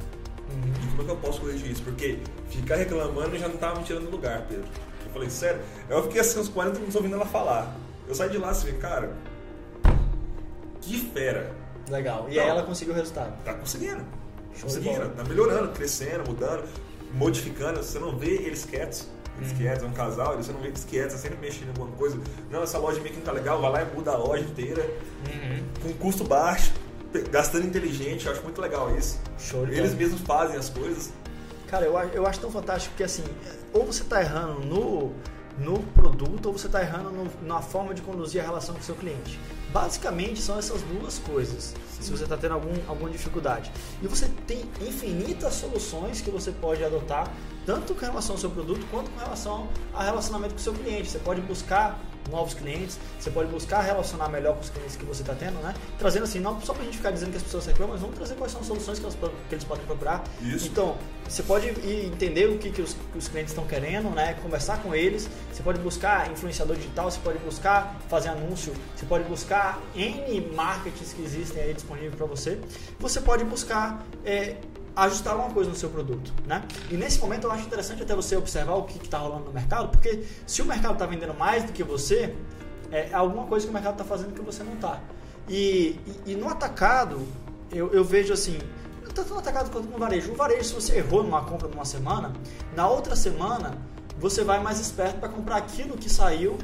[0.49, 1.81] E como é que eu posso corrigir isso?
[1.83, 4.65] Porque ficar reclamando já não tava me tirando do lugar, Pedro.
[5.05, 5.61] Eu falei, sério?
[5.89, 7.75] Eu fiquei assim uns 40 minutos ouvindo ela falar.
[8.07, 9.13] Eu saí de lá assim, cara,
[10.81, 11.51] que fera.
[11.89, 12.27] Legal.
[12.29, 12.43] E Não.
[12.43, 13.33] aí ela conseguiu o resultado.
[13.43, 14.03] Tá conseguindo.
[14.53, 16.67] Show Conseguindo, tá melhorando, crescendo, mudando,
[17.13, 17.81] modificando.
[17.81, 19.07] Você não vê eles quietos.
[19.37, 19.57] Eles Uhum.
[19.57, 22.19] quietos, é um casal, você não vê eles quietos, tá sempre mexendo em alguma coisa.
[22.49, 24.85] Não, essa loja meio que não tá legal, vai lá e muda a loja inteira,
[25.81, 26.71] com custo baixo,
[27.31, 29.19] gastando inteligente, eu acho muito legal isso.
[29.39, 30.01] Show de Eles bola.
[30.03, 31.11] mesmos fazem as coisas.
[31.67, 33.23] Cara, eu, acho- eu acho tão fantástico que assim,
[33.73, 35.13] ou você está errando no,
[35.57, 38.83] no produto, ou você está errando no- na forma de conduzir a relação com o
[38.83, 39.39] seu cliente.
[39.71, 41.73] Basicamente são essas duas coisas.
[41.99, 43.71] Se você está tendo algum, alguma dificuldade.
[44.01, 47.31] E você tem infinitas soluções que você pode adotar,
[47.65, 51.09] tanto com relação ao seu produto, quanto com relação ao relacionamento com o seu cliente.
[51.09, 51.99] Você pode buscar
[52.29, 55.73] novos clientes, você pode buscar relacionar melhor com os clientes que você está tendo, né?
[55.97, 58.15] Trazendo assim, não só para a gente ficar dizendo que as pessoas reclamam, mas vamos
[58.15, 59.17] trazer quais são as soluções que, elas,
[59.49, 60.23] que eles podem procurar.
[60.41, 60.67] Isso.
[60.67, 60.97] Então,
[61.27, 64.33] você pode entender o que, que, os, que os clientes estão querendo, né?
[64.41, 65.29] Conversar com eles.
[65.51, 71.13] Você pode buscar influenciador digital, você pode buscar fazer anúncio, você pode buscar N marketings
[71.13, 72.59] que existem aí disponíveis para você.
[72.99, 74.57] Você pode buscar é,
[74.95, 76.63] ajustar alguma coisa no seu produto, né?
[76.89, 79.89] E nesse momento eu acho interessante até você observar o que está rolando no mercado,
[79.89, 82.35] porque se o mercado está vendendo mais do que você,
[82.91, 84.99] é alguma coisa que o mercado está fazendo que você não está.
[85.47, 87.25] E, e, e no atacado,
[87.71, 88.59] eu, eu vejo assim,
[89.13, 90.31] tanto no atacado quanto no varejo.
[90.31, 92.33] O varejo, se você errou numa compra numa semana,
[92.75, 93.77] na outra semana
[94.19, 96.57] você vai mais esperto para comprar aquilo que saiu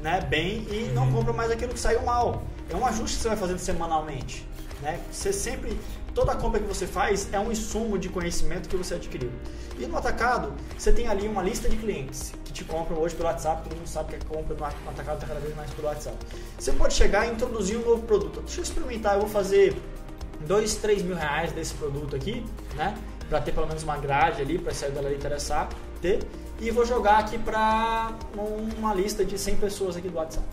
[0.00, 2.42] né, bem e não compra mais aquilo que saiu mal.
[2.68, 4.46] É um ajuste que você vai fazendo semanalmente.
[4.80, 5.00] Né?
[5.12, 5.78] Você sempre,
[6.14, 9.30] toda compra que você faz é um insumo de conhecimento que você adquiriu.
[9.78, 13.28] E no atacado, você tem ali uma lista de clientes que te compram hoje pelo
[13.28, 16.16] WhatsApp, todo mundo sabe que a compra no atacado está cada vez mais pelo WhatsApp.
[16.58, 18.40] Você pode chegar e introduzir um novo produto.
[18.42, 19.74] Deixa eu experimentar, eu vou fazer
[20.46, 22.44] 2, 3 mil reais desse produto aqui,
[22.76, 22.96] né?
[23.28, 25.68] Para ter pelo menos uma grade ali, para se a galera interessar,
[26.00, 26.20] ter.
[26.60, 28.12] E vou jogar aqui para
[28.76, 30.46] uma lista de 100 pessoas aqui do WhatsApp.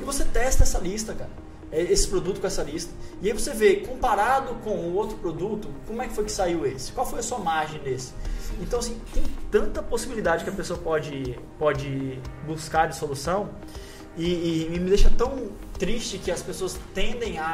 [0.00, 1.45] E você testa essa lista, cara.
[1.76, 2.92] É, Esse produto com essa lista.
[3.20, 6.66] E aí você vê, comparado com o outro produto, como é que foi que saiu
[6.66, 6.90] esse?
[6.92, 8.14] Qual foi a sua margem nesse?
[8.60, 13.50] Então, assim, tem tanta possibilidade que a pessoa pode, pode buscar de solução.
[14.16, 17.44] E, e me deixa tão triste que as pessoas tendem a,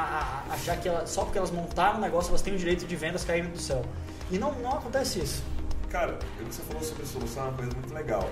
[0.48, 2.94] a achar que ela, só porque elas montaram o negócio, elas têm o direito de
[2.94, 3.84] vendas caindo do céu.
[4.30, 5.42] E não, não acontece isso.
[5.90, 8.30] Cara, o que você falou sobre solução é uma coisa muito legal.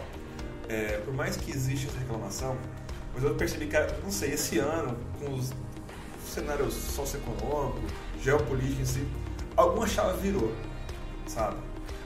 [0.68, 2.56] É, por mais que exista essa reclamação,
[3.12, 5.52] mas eu percebi que, não sei, esse ano, com os
[6.30, 7.90] cenários socioeconômicos,
[8.22, 9.06] geopolíticos em si,
[9.56, 10.52] alguma chave virou,
[11.26, 11.56] sabe?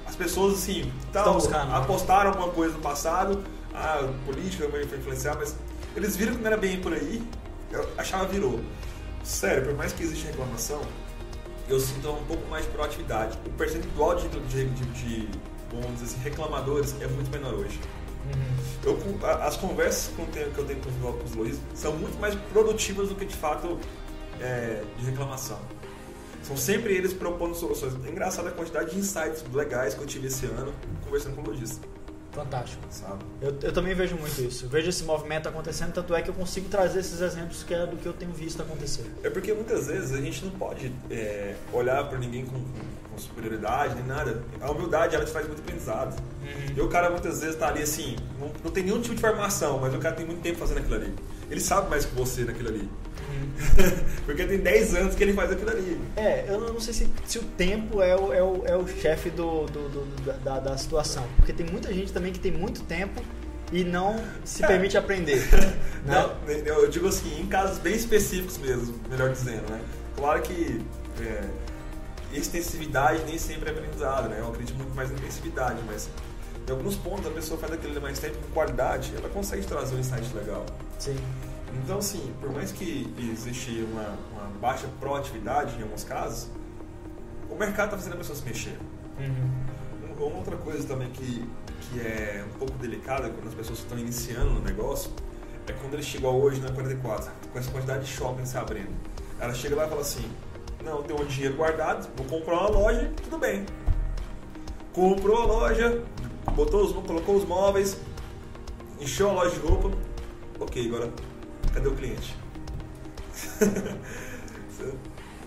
[0.06, 1.70] As pessoas, assim, tal, né?
[1.72, 5.56] apostaram alguma coisa no passado, a política vai influenciar, mas
[5.96, 7.26] eles viram que não era bem por aí,
[7.96, 8.60] a chave virou.
[9.22, 10.82] Sério, por mais que exista reclamação,
[11.68, 13.38] eu sinto um pouco mais de proatividade.
[13.46, 15.28] O percentual de, de, de, de
[15.92, 17.80] dizer assim, reclamadores é muito menor hoje.
[18.32, 18.54] Uhum.
[18.84, 22.34] Eu, as conversas que eu tenho, que eu tenho com os Luiz são muito mais
[22.52, 23.78] produtivas do que de fato
[24.40, 25.58] é, de reclamação.
[26.42, 27.94] São sempre eles propondo soluções.
[28.04, 31.46] É engraçado a quantidade de insights legais que eu tive esse ano conversando com o
[31.46, 31.86] lojista.
[32.34, 32.82] Fantástico.
[32.90, 33.24] Sabe?
[33.40, 34.66] Eu, eu também vejo muito isso.
[34.66, 37.86] Eu vejo esse movimento acontecendo, tanto é que eu consigo trazer esses exemplos que é
[37.86, 39.08] do que eu tenho visto acontecer.
[39.22, 43.94] É porque muitas vezes a gente não pode é, olhar para ninguém com, com, superioridade
[43.94, 44.42] nem nada.
[44.60, 46.20] A humildade ela te faz muito aprendizado.
[46.42, 46.76] Uhum.
[46.76, 49.78] E o cara muitas vezes tá ali assim, não, não tem nenhum tipo de formação,
[49.78, 51.14] mas o cara tem muito tempo fazendo aquilo ali.
[51.48, 52.90] Ele sabe mais que você naquilo ali.
[54.24, 56.00] Porque tem 10 anos que ele faz aquilo ali.
[56.16, 59.30] É, eu não sei se, se o tempo é o, é o, é o chefe
[59.30, 61.24] do, do, do da, da, situação.
[61.36, 63.22] Porque tem muita gente também que tem muito tempo
[63.72, 64.66] e não se é.
[64.66, 65.42] permite aprender.
[66.04, 66.30] né?
[66.46, 69.80] Não, eu digo assim, em casos bem específicos mesmo, melhor dizendo, né?
[70.16, 70.80] Claro que
[71.20, 71.44] é,
[72.32, 74.38] extensividade nem sempre é aprendizado, né?
[74.40, 76.08] Eu acredito muito mais em intensividade, mas
[76.66, 79.98] em alguns pontos a pessoa faz aquilo mais tempo com qualidade, ela consegue trazer um
[79.98, 80.64] insight legal.
[80.98, 81.16] Sim.
[81.82, 86.48] Então, assim, por mais que existe uma, uma baixa proatividade em alguns casos,
[87.50, 88.78] o mercado está fazendo a pessoa se mexer.
[89.18, 90.26] Uhum.
[90.26, 91.48] Uma outra coisa também que,
[91.80, 95.10] que é um pouco delicada quando as pessoas estão iniciando no negócio
[95.66, 98.94] é quando ele chega hoje na 44, com essa quantidade de shopping se abrindo.
[99.40, 100.30] Ela chega lá e fala assim:
[100.84, 103.64] Não, tem um dinheiro guardado, vou comprar uma loja, tudo bem.
[104.92, 106.02] Comprou a loja,
[106.54, 107.98] botou os, colocou os móveis,
[109.00, 109.90] encheu a loja de roupa,
[110.60, 111.10] ok, agora
[111.74, 112.36] Cadê o cliente?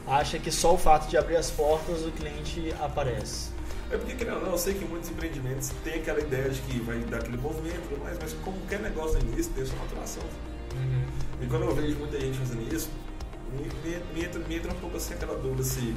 [0.06, 3.50] Acha que só o fato de abrir as portas o cliente aparece.
[3.90, 7.20] É porque, não, eu sei que muitos empreendimentos têm aquela ideia de que vai dar
[7.20, 10.24] aquele movimento mas como qualquer negócio no início tem sua maturação.
[10.74, 11.06] Uhum.
[11.42, 12.90] E quando eu vejo muita gente fazendo isso,
[13.54, 15.96] me, me, me, entra, me entra um pouco assim aquela dúvida se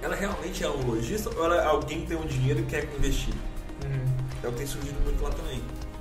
[0.00, 2.84] ela realmente é um lojista ou ela é alguém que tem um dinheiro e quer
[2.96, 3.34] investir.
[3.84, 4.16] Uhum.
[4.42, 5.60] É o que tem surgido muito lá também.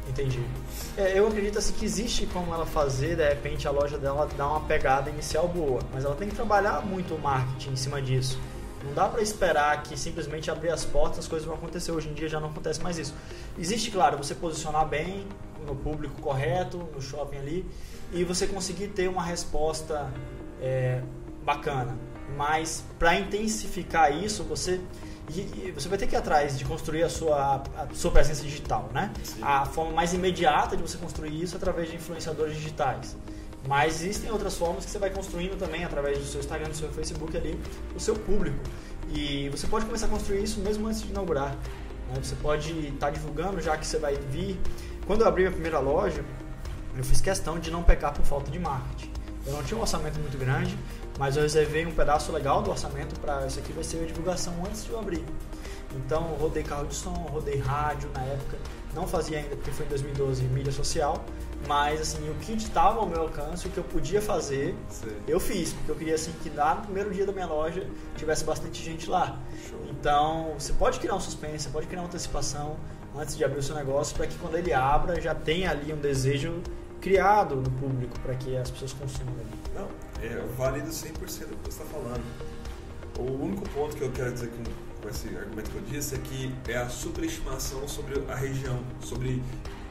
[0.09, 0.39] Entendi.
[0.95, 4.47] É, eu acredito assim que existe como ela fazer, de repente, a loja dela dar
[4.47, 8.39] uma pegada inicial boa, mas ela tem que trabalhar muito o marketing em cima disso.
[8.83, 11.91] Não dá para esperar que simplesmente abrir as portas as coisas vão acontecer.
[11.91, 13.13] Hoje em dia já não acontece mais isso.
[13.57, 15.27] Existe, claro, você posicionar bem
[15.65, 17.65] no público correto, no shopping ali,
[18.13, 20.09] e você conseguir ter uma resposta
[20.61, 21.01] é,
[21.43, 21.97] bacana.
[22.37, 24.79] Mas para intensificar isso, você
[25.29, 28.43] e, e, você vai ter que ir atrás de construir a sua, a sua presença
[28.43, 29.11] digital, né?
[29.23, 29.39] Sim.
[29.41, 33.15] A forma mais imediata de você construir isso é através de influenciadores digitais.
[33.67, 36.89] Mas existem outras formas que você vai construindo também através do seu Instagram, do seu
[36.89, 37.59] Facebook ali,
[37.93, 38.57] o seu público.
[39.09, 41.51] E você pode começar a construir isso mesmo antes de inaugurar.
[41.51, 42.19] Né?
[42.21, 44.57] Você pode estar tá divulgando já que você vai vir.
[45.05, 46.23] Quando eu abri a primeira loja,
[46.95, 49.11] eu fiz questão de não pecar por falta de marketing.
[49.45, 50.77] Eu não tinha um orçamento muito grande,
[51.17, 54.53] mas eu reservei um pedaço legal do orçamento para isso aqui vai ser a divulgação
[54.65, 55.23] antes de eu abrir.
[55.95, 58.57] Então rodei carro de som, rodei rádio na época,
[58.93, 61.23] não fazia ainda porque foi em 2012 mídia social,
[61.67, 65.15] mas assim, o que estava ao meu alcance, o que eu podia fazer, Sim.
[65.27, 68.43] eu fiz, porque eu queria assim que lá no primeiro dia da minha loja tivesse
[68.43, 69.39] bastante gente lá.
[69.69, 69.79] Show.
[69.89, 72.77] Então, você pode criar um suspense, você pode criar uma antecipação
[73.15, 75.97] antes de abrir o seu negócio para que quando ele abra já tenha ali um
[75.97, 76.61] desejo
[77.01, 79.57] criado no público para que as pessoas consumam ali.
[79.75, 79.87] Não,
[80.21, 82.23] é válido 100% do que você está falando.
[83.17, 84.63] O único ponto que eu quero dizer com,
[85.01, 89.41] com esse argumento que eu disse é que é a superestimação sobre a região, sobre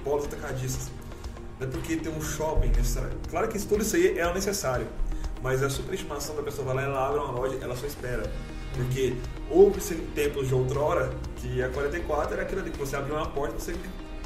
[0.04, 0.90] polos atacadistas.
[1.58, 3.18] Não é porque tem um shopping necessário.
[3.28, 4.86] Claro que tudo isso aí é necessário,
[5.42, 8.30] mas a superestimação da pessoa vai lá, ela abre uma loja, ela só espera.
[8.74, 9.16] Porque
[9.50, 9.80] houve
[10.14, 13.74] tempos de outrora que a 44 era aquilo ali, que você abriu uma porta você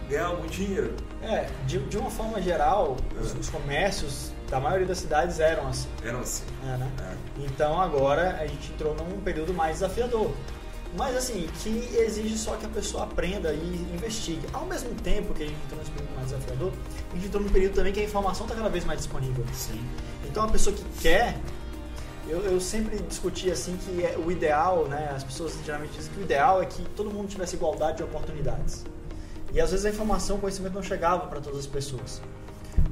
[0.09, 0.95] ganhava muito dinheiro.
[1.23, 3.21] É, de, de uma forma geral, é.
[3.21, 5.89] os, os comércios da maioria das cidades eram assim.
[6.05, 6.45] Eram assim.
[6.65, 6.91] É, né?
[7.01, 7.45] É.
[7.45, 10.33] Então agora a gente entrou num período mais desafiador.
[10.97, 14.45] Mas assim, que exige só que a pessoa aprenda e investigue.
[14.53, 16.73] Ao mesmo tempo que a gente entrou nesse período mais desafiador,
[17.11, 19.45] a gente entrou num período também que a informação está cada vez mais disponível.
[19.55, 19.81] Sim.
[20.29, 21.39] Então a pessoa que quer,
[22.27, 25.13] eu, eu sempre discuti assim que é, o ideal, né?
[25.15, 28.85] As pessoas geralmente dizem que o ideal é que todo mundo tivesse igualdade de oportunidades.
[29.53, 32.21] E às vezes a informação, o conhecimento não chegava para todas as pessoas.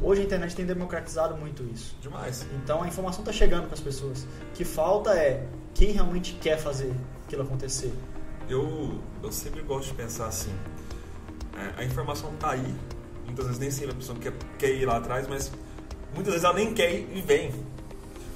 [0.01, 1.96] Hoje a internet tem democratizado muito isso.
[2.01, 2.46] Demais.
[2.62, 4.22] Então a informação está chegando para as pessoas.
[4.22, 6.92] O que falta é quem realmente quer fazer
[7.26, 7.92] aquilo acontecer.
[8.49, 10.53] Eu, eu sempre gosto de pensar assim:
[11.57, 12.74] é, a informação está aí,
[13.24, 15.53] muitas vezes nem sempre a pessoa quer, quer ir lá atrás, mas
[16.14, 17.51] muitas vezes ela nem quer ir e vem.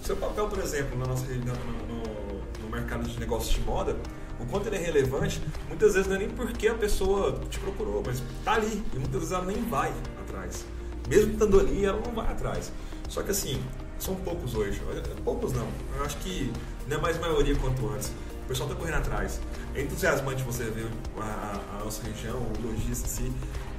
[0.02, 3.96] O seu papel, por exemplo, na nossa, no, no, no mercado de negócios de moda,
[4.40, 8.02] o quanto ele é relevante, muitas vezes não é nem porque a pessoa te procurou,
[8.04, 10.66] mas está ali e muitas vezes ela nem vai atrás.
[11.08, 12.72] Mesmo estando ali, ela não vai atrás.
[13.08, 13.62] Só que assim,
[13.98, 14.80] são poucos hoje.
[15.24, 15.68] Poucos não.
[15.96, 16.52] Eu acho que
[16.88, 18.12] não é mais maioria quanto antes.
[18.44, 19.40] O pessoal tá correndo atrás.
[19.74, 20.86] É entusiasmante você ver
[21.18, 23.32] a, a, nossa região, o lojista em si.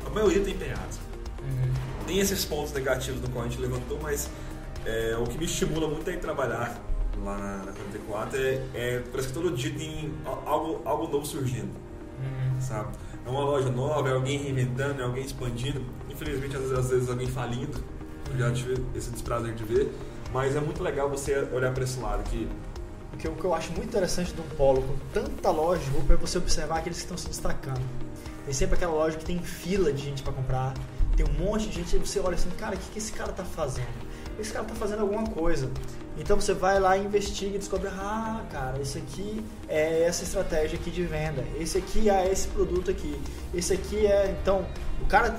[0.06, 0.98] A maioria tem empenhados.
[1.40, 2.06] Uhum.
[2.08, 4.30] Tem esses pontos negativos no qual a gente levantou, mas
[4.86, 6.80] é, o que me estimula muito é ir trabalhar
[7.24, 10.14] lá na, na 44 é, é parece que todo dia tem
[10.46, 11.74] algo, algo novo surgindo.
[12.20, 12.62] Uhum.
[12.62, 12.90] Sabe?
[13.26, 15.82] É uma loja nova, é alguém reinventando, é alguém expandindo.
[16.10, 17.84] Infelizmente, às vezes, alguém falindo.
[18.32, 19.94] Eu já tive esse desprazer de ver.
[20.34, 22.48] Mas é muito legal você olhar para esse lado que
[23.14, 25.90] o que, o que eu acho muito interessante de um polo com tanta loja de
[25.92, 27.84] roupa é você observar aqueles que estão se destacando.
[28.44, 30.74] Tem sempre aquela loja que tem fila de gente para comprar,
[31.16, 33.32] tem um monte de gente e você olha assim, cara, o que, que esse cara
[33.32, 33.88] tá fazendo?
[34.40, 35.70] Esse cara tá fazendo alguma coisa.
[36.18, 40.92] Então você vai lá, investiga e descobre, ah, cara, esse aqui é essa estratégia aqui
[40.92, 43.20] de venda, esse aqui é esse produto aqui,
[43.54, 44.36] esse aqui é.
[44.42, 44.66] Então,
[45.02, 45.36] o cara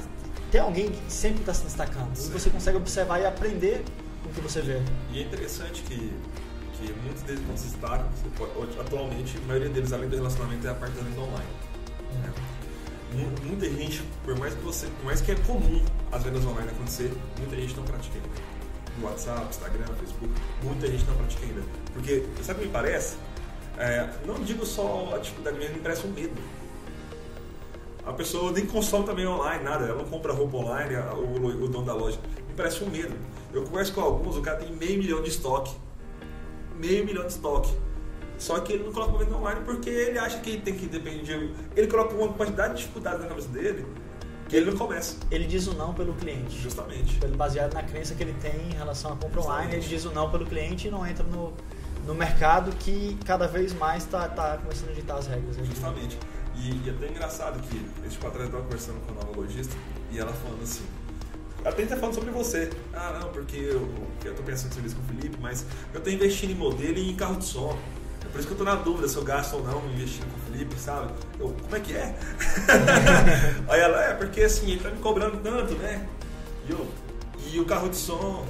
[0.50, 2.14] tem alguém que sempre está se destacando.
[2.14, 2.30] Sim.
[2.30, 3.84] E você consegue observar e aprender
[4.22, 4.80] com o que você vê.
[5.12, 6.12] E é interessante que
[6.78, 8.08] que muitos deles não se destacam.
[8.80, 11.50] Atualmente, a maioria deles, além do relacionamento, é a parte da venda online.
[12.12, 12.32] Né?
[13.44, 17.12] Muita gente, por mais que você, por mais que é comum as vendas online acontecer,
[17.38, 18.28] muita gente não pratica ainda.
[18.98, 20.32] No WhatsApp, Instagram, Facebook,
[20.62, 21.62] muita gente não pratica ainda.
[21.92, 23.16] Porque, sabe o que me parece?
[23.76, 26.40] É, não digo só a dificuldade, mas me parece um medo.
[28.06, 29.86] A pessoa nem consome também online, nada.
[29.86, 32.18] Ela não compra roupa online, o, o dono da loja.
[32.48, 33.16] Me parece um medo.
[33.52, 35.74] Eu converso com alguns, o cara tem meio milhão de estoque
[36.78, 37.72] meio milhão de estoque.
[38.38, 41.54] Só que ele não coloca venda online porque ele acha que tem que depender de.
[41.76, 43.86] Ele coloca uma quantidade de dificuldade na cabeça dele
[44.56, 45.16] ele não começa.
[45.30, 46.58] Ele diz o não pelo cliente.
[46.60, 47.16] Justamente.
[47.16, 49.60] Pelo baseado na crença que ele tem em relação à compra Justamente.
[49.60, 51.52] online, ele diz o não pelo cliente e não entra no,
[52.06, 55.56] no mercado que cada vez mais está tá começando a ditar as regras.
[55.56, 56.18] Justamente.
[56.56, 59.74] E, e é até engraçado que esse patrão estava conversando com a nova lojista
[60.12, 60.84] e ela falando assim
[61.64, 62.70] até tá falando sobre você.
[62.92, 63.88] Ah, não, porque eu,
[64.24, 67.10] eu tô pensando em serviço com o Felipe, mas eu tô investindo em modelo e
[67.10, 67.76] em carro de som.
[68.34, 70.52] Por isso que eu tô na dúvida se eu gasto ou não investindo com o
[70.52, 71.12] Felipe, sabe?
[71.38, 72.16] Eu, como é que é?
[73.70, 76.04] Aí ela, é, porque assim, ele tá me cobrando tanto, né?
[76.68, 76.84] E, eu,
[77.52, 78.44] e o carro de som,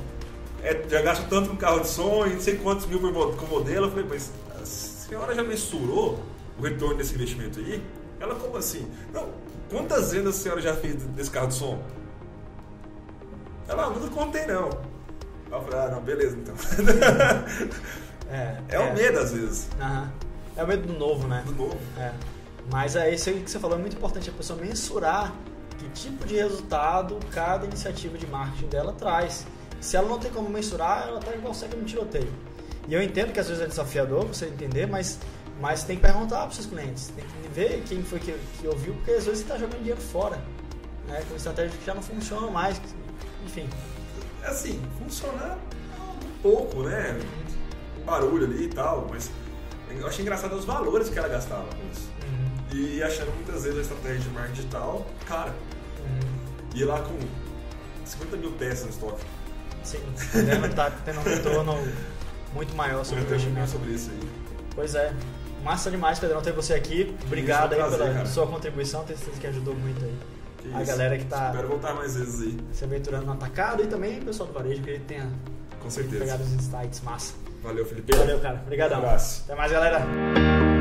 [0.63, 3.45] é, já gasto tanto com carro de som e não sei quantos mil por, com
[3.45, 3.85] modelo.
[3.85, 6.19] Eu falei, mas a senhora já mensurou
[6.59, 7.85] o retorno desse investimento aí?
[8.19, 8.91] Ela, como assim?
[9.13, 9.29] Não,
[9.69, 11.83] quantas vendas a senhora já fez desse carro de som?
[13.69, 14.71] Ela, não contei não.
[15.53, 16.55] Eu falei, ah, não, beleza então.
[18.31, 19.69] é, é, é o medo às vezes.
[19.81, 20.13] Aham.
[20.57, 21.43] É o medo do novo, né?
[21.47, 21.79] Do novo.
[21.99, 22.13] É.
[22.71, 25.35] Mas é isso aí que você falou, é muito importante a pessoa mensurar
[25.79, 29.47] que tipo de resultado cada iniciativa de marketing dela traz.
[29.81, 32.33] Se ela não tem como mensurar, ela está igual segue no tiroteio.
[32.89, 35.19] E eu entendo que às vezes é desafiador você entender, mas,
[35.61, 37.09] mas tem que perguntar para os seus clientes.
[37.09, 40.01] Tem que ver quem foi que, que ouviu, porque às vezes você está jogando dinheiro
[40.01, 40.39] fora.
[41.07, 42.81] Né, com estratégias que já não funcionam mais,
[43.45, 43.69] enfim.
[44.43, 45.59] Assim, funciona
[46.25, 47.21] um pouco, né?
[48.05, 49.31] Um barulho ali e tal, mas
[49.91, 52.11] eu achei engraçado os valores que ela gastava com isso.
[52.23, 52.79] Uhum.
[52.79, 55.51] E achando muitas vezes a estratégia de marketing digital cara.
[55.51, 56.31] Uhum.
[56.75, 57.17] E lá com
[58.05, 59.25] 50 mil peças no estoque.
[59.83, 60.01] Sim,
[60.33, 61.75] podendo tá tendo um retorno
[62.53, 63.71] muito maior sobre o investimento.
[63.71, 64.29] sobre isso aí.
[64.75, 65.15] Pois é.
[65.63, 67.17] Massa demais, Pedrão, ter você aqui.
[67.25, 68.27] Obrigado aí prazer, pela cara.
[68.27, 70.15] sua contribuição, tenho certeza que ajudou muito aí
[70.73, 71.51] a galera que tá.
[71.51, 72.59] Espero voltar mais vezes aí.
[72.73, 75.31] Se aventurando no atacado e também o pessoal do varejo que ele tenha
[75.81, 76.25] Com certeza.
[76.25, 77.35] pegado os insights massa.
[77.65, 78.15] Valeu, Felipe.
[78.15, 78.61] Valeu, cara.
[78.63, 78.99] Obrigadão.
[78.99, 79.43] Um abraço.
[79.47, 80.74] Até mais, galera.